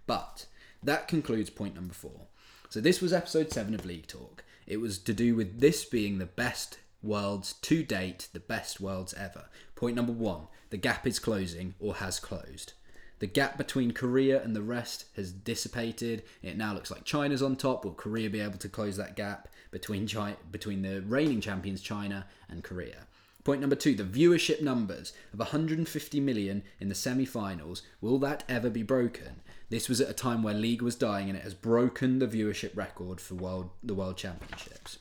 But 0.08 0.46
that 0.84 1.08
concludes 1.08 1.50
point 1.50 1.76
number 1.76 1.94
four. 1.94 2.28
So 2.70 2.82
this 2.82 3.02
was 3.02 3.14
episode 3.14 3.52
seven 3.52 3.74
of 3.74 3.86
League 3.86 4.08
Talk. 4.08 4.44
It 4.68 4.78
was 4.78 4.98
to 5.00 5.14
do 5.14 5.36
with 5.36 5.60
this 5.60 5.86
being 5.86 6.18
the 6.18 6.26
best 6.26 6.80
worlds 7.06 7.54
to 7.54 7.84
date, 7.84 8.28
the 8.34 8.40
best 8.40 8.82
worlds 8.82 9.14
ever. 9.14 9.46
Point 9.76 9.96
number 9.96 10.12
one 10.12 10.48
the 10.70 10.78
gap 10.78 11.08
is 11.08 11.20
closing 11.20 11.76
or 11.80 11.96
has 11.96 12.20
closed. 12.20 12.74
The 13.20 13.28
gap 13.28 13.58
between 13.58 13.92
Korea 13.92 14.44
and 14.44 14.56
the 14.56 14.62
rest 14.62 15.06
has 15.16 15.32
dissipated. 15.32 16.24
It 16.44 16.58
now 16.58 16.74
looks 16.74 16.92
like 16.92 17.06
China's 17.06 17.42
on 17.42 17.56
top. 17.56 17.86
Will 17.86 17.94
Korea 17.94 18.30
be 18.30 18.42
able 18.42 18.58
to 18.58 18.68
close 18.68 18.98
that 18.98 19.16
gap 19.16 19.48
between 19.72 20.06
China, 20.06 20.36
between 20.52 20.82
the 20.82 21.02
reigning 21.02 21.40
champions 21.40 21.82
China 21.82 22.26
and 22.50 22.64
Korea? 22.64 23.08
Point 23.46 23.62
number 23.62 23.76
two, 23.76 23.96
the 23.96 24.04
viewership 24.04 24.62
numbers 24.62 25.14
of 25.32 25.40
150 25.40 26.20
million 26.20 26.64
in 26.80 26.90
the 26.90 26.96
semi 26.96 27.26
finals. 27.26 27.84
Will 28.02 28.18
that 28.20 28.44
ever 28.50 28.70
be 28.70 28.84
broken? 28.84 29.42
This 29.70 29.88
was 29.88 30.02
at 30.02 30.10
a 30.10 30.14
time 30.14 30.44
where 30.44 30.54
League 30.54 30.82
was 30.82 30.96
dying 30.96 31.30
and 31.30 31.38
it 31.38 31.44
has 31.44 31.54
broken 31.54 32.20
the 32.20 32.28
viewership 32.28 32.76
record 32.76 33.22
for 33.22 33.36
world, 33.36 33.70
the 33.84 33.94
World 33.94 34.18
Championships. 34.18 35.00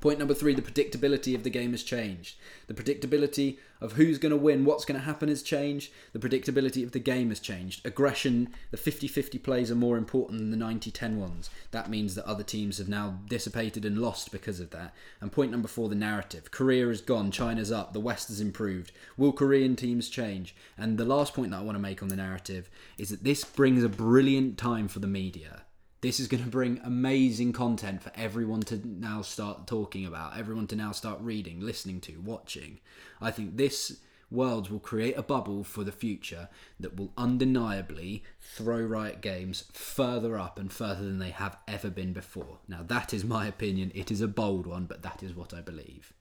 Point 0.00 0.20
number 0.20 0.34
three 0.34 0.54
the 0.54 0.62
predictability 0.62 1.34
of 1.34 1.42
the 1.42 1.50
game 1.50 1.72
has 1.72 1.82
changed. 1.82 2.36
The 2.68 2.74
predictability 2.74 3.58
of 3.80 3.92
who's 3.92 4.18
going 4.18 4.30
to 4.30 4.36
win, 4.36 4.64
what's 4.64 4.84
going 4.84 4.98
to 4.98 5.04
happen 5.04 5.28
has 5.28 5.42
changed. 5.42 5.90
The 6.12 6.20
predictability 6.20 6.84
of 6.84 6.92
the 6.92 7.00
game 7.00 7.30
has 7.30 7.40
changed. 7.40 7.84
Aggression, 7.84 8.50
the 8.70 8.76
50 8.76 9.08
50 9.08 9.38
plays 9.38 9.72
are 9.72 9.76
more 9.76 9.98
important 9.98 10.38
than 10.38 10.52
the 10.52 10.56
90 10.56 10.92
10 10.92 11.18
ones. 11.18 11.50
That 11.72 11.90
means 11.90 12.14
that 12.14 12.26
other 12.26 12.44
teams 12.44 12.78
have 12.78 12.88
now 12.88 13.18
dissipated 13.28 13.84
and 13.84 13.98
lost 13.98 14.30
because 14.30 14.60
of 14.60 14.70
that. 14.70 14.94
And 15.20 15.32
point 15.32 15.50
number 15.50 15.68
four 15.68 15.88
the 15.88 15.96
narrative. 15.96 16.52
Korea 16.52 16.88
is 16.90 17.00
gone, 17.00 17.32
China's 17.32 17.72
up, 17.72 17.92
the 17.92 17.98
West 17.98 18.28
has 18.28 18.40
improved. 18.40 18.92
Will 19.16 19.32
Korean 19.32 19.74
teams 19.74 20.08
change? 20.08 20.54
And 20.76 20.96
the 20.96 21.04
last 21.04 21.34
point 21.34 21.50
that 21.50 21.58
I 21.58 21.62
want 21.62 21.74
to 21.74 21.82
make 21.82 22.04
on 22.04 22.08
the 22.08 22.16
narrative 22.16 22.70
is 22.98 23.08
that 23.08 23.24
this 23.24 23.42
brings 23.42 23.82
a 23.82 23.88
brilliant 23.88 24.58
time 24.58 24.86
for 24.86 25.00
the 25.00 25.08
media 25.08 25.62
this 26.00 26.20
is 26.20 26.28
going 26.28 26.44
to 26.44 26.50
bring 26.50 26.80
amazing 26.84 27.52
content 27.52 28.02
for 28.02 28.12
everyone 28.14 28.60
to 28.62 28.80
now 28.86 29.22
start 29.22 29.66
talking 29.66 30.06
about, 30.06 30.38
everyone 30.38 30.66
to 30.68 30.76
now 30.76 30.92
start 30.92 31.20
reading, 31.20 31.60
listening 31.60 32.00
to, 32.02 32.20
watching. 32.20 32.78
I 33.20 33.30
think 33.30 33.56
this 33.56 33.98
world 34.30 34.70
will 34.70 34.78
create 34.78 35.16
a 35.16 35.22
bubble 35.22 35.64
for 35.64 35.84
the 35.84 35.92
future 35.92 36.48
that 36.78 36.96
will 36.96 37.12
undeniably 37.16 38.22
throw 38.40 38.80
Riot 38.80 39.20
Games 39.20 39.64
further 39.72 40.38
up 40.38 40.58
and 40.58 40.72
further 40.72 41.02
than 41.02 41.18
they 41.18 41.30
have 41.30 41.56
ever 41.66 41.90
been 41.90 42.12
before. 42.12 42.58
Now, 42.68 42.82
that 42.86 43.12
is 43.12 43.24
my 43.24 43.46
opinion. 43.46 43.90
It 43.94 44.10
is 44.10 44.20
a 44.20 44.28
bold 44.28 44.66
one, 44.66 44.84
but 44.84 45.02
that 45.02 45.22
is 45.22 45.34
what 45.34 45.54
I 45.54 45.60
believe. 45.60 46.12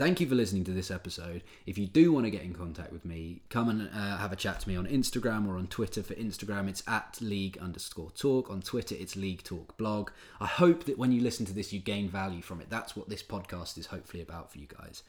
Thank 0.00 0.18
you 0.18 0.26
for 0.26 0.34
listening 0.34 0.64
to 0.64 0.70
this 0.70 0.90
episode. 0.90 1.42
If 1.66 1.76
you 1.76 1.86
do 1.86 2.10
want 2.10 2.24
to 2.24 2.30
get 2.30 2.40
in 2.40 2.54
contact 2.54 2.90
with 2.90 3.04
me, 3.04 3.42
come 3.50 3.68
and 3.68 3.90
uh, 3.94 4.16
have 4.16 4.32
a 4.32 4.36
chat 4.36 4.60
to 4.60 4.68
me 4.70 4.74
on 4.74 4.86
Instagram 4.86 5.46
or 5.46 5.58
on 5.58 5.66
Twitter. 5.66 6.02
For 6.02 6.14
Instagram, 6.14 6.70
it's 6.70 6.82
at 6.88 7.18
league 7.20 7.58
underscore 7.58 8.10
talk. 8.12 8.48
On 8.48 8.62
Twitter, 8.62 8.94
it's 8.98 9.14
league 9.14 9.42
talk 9.42 9.76
blog. 9.76 10.08
I 10.40 10.46
hope 10.46 10.84
that 10.84 10.96
when 10.96 11.12
you 11.12 11.20
listen 11.20 11.44
to 11.44 11.52
this, 11.52 11.70
you 11.70 11.80
gain 11.80 12.08
value 12.08 12.40
from 12.40 12.62
it. 12.62 12.70
That's 12.70 12.96
what 12.96 13.10
this 13.10 13.22
podcast 13.22 13.76
is 13.76 13.88
hopefully 13.88 14.22
about 14.22 14.50
for 14.50 14.56
you 14.56 14.68
guys. 14.68 15.02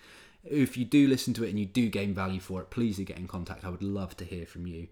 If 0.43 0.75
you 0.75 0.84
do 0.84 1.08
listen 1.08 1.34
to 1.36 1.45
it 1.45 1.51
and 1.51 1.58
you 1.58 1.65
do 1.65 1.88
gain 1.88 2.13
value 2.13 2.41
for 2.41 2.60
it, 2.60 2.69
please 2.69 2.97
do 2.97 3.06
get 3.06 3.17
in 3.17 3.30
contact. 3.30 3.63
I 3.63 3.69
would 3.69 3.82
love 3.82 4.17
to 4.17 4.25
hear 4.25 4.45
from 4.45 4.67
you. 4.67 4.89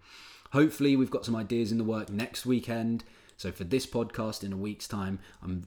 Hopefully, 0.54 0.96
we've 0.96 1.10
got 1.10 1.26
some 1.26 1.36
ideas 1.36 1.72
in 1.72 1.76
the 1.76 1.84
work 1.84 2.08
next 2.08 2.46
weekend. 2.46 3.04
So 3.36 3.52
for 3.52 3.64
this 3.64 3.84
podcast 3.84 4.44
in 4.44 4.54
a 4.54 4.56
week's 4.56 4.88
time, 4.88 5.18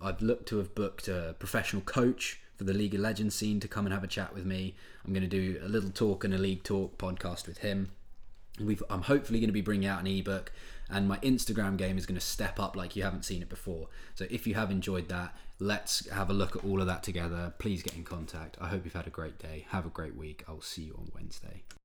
i 0.02 0.08
have 0.08 0.24
looked 0.24 0.48
to 0.48 0.58
have 0.58 0.74
booked 0.74 1.08
a 1.08 1.36
professional 1.38 1.84
coach 1.84 2.40
for 2.56 2.64
the 2.64 2.74
League 2.74 2.96
of 2.96 3.02
Legends 3.02 3.36
scene 3.36 3.60
to 3.60 3.68
come 3.68 3.86
and 3.86 3.94
have 3.94 4.04
a 4.04 4.08
chat 4.08 4.34
with 4.34 4.46
me. 4.46 4.76
I'm 5.06 5.14
going 5.14 5.28
to 5.28 5.28
do 5.28 5.60
a 5.64 5.68
little 5.68 5.90
talk 5.90 6.24
and 6.24 6.34
a 6.34 6.38
league 6.38 6.64
talk 6.64 6.98
podcast 6.98 7.48
with 7.48 7.60
him. 7.60 7.92
We've, 8.60 8.84
I'm 8.90 9.02
hopefully 9.02 9.40
going 9.40 9.50
to 9.50 9.54
be 9.54 9.62
bringing 9.62 9.88
out 9.88 10.00
an 10.00 10.08
ebook, 10.08 10.52
and 10.90 11.08
my 11.08 11.18
Instagram 11.20 11.76
game 11.76 11.98
is 11.98 12.06
going 12.06 12.20
to 12.20 12.26
step 12.26 12.60
up 12.60 12.76
like 12.76 12.96
you 12.96 13.04
haven't 13.04 13.26
seen 13.26 13.42
it 13.42 13.50
before. 13.50 13.88
So 14.14 14.26
if 14.30 14.46
you 14.46 14.54
have 14.54 14.70
enjoyed 14.70 15.10
that, 15.10 15.36
let's 15.60 16.08
have 16.10 16.30
a 16.30 16.34
look 16.34 16.56
at 16.56 16.64
all 16.64 16.80
of 16.80 16.88
that 16.88 17.02
together. 17.02 17.54
Please 17.58 17.82
get 17.82 17.96
in 17.96 18.04
contact. 18.04 18.58
I 18.62 18.68
hope 18.68 18.86
you've 18.86 18.94
had 18.94 19.08
a 19.08 19.12
great 19.12 19.40
day. 19.40 19.66
Have 19.70 19.86
a 19.88 19.90
great 19.90 20.16
week. 20.16 20.44
I'll 20.48 20.62
see 20.62 20.84
you 20.84 20.94
on 21.00 21.12
Wednesday. 21.16 21.64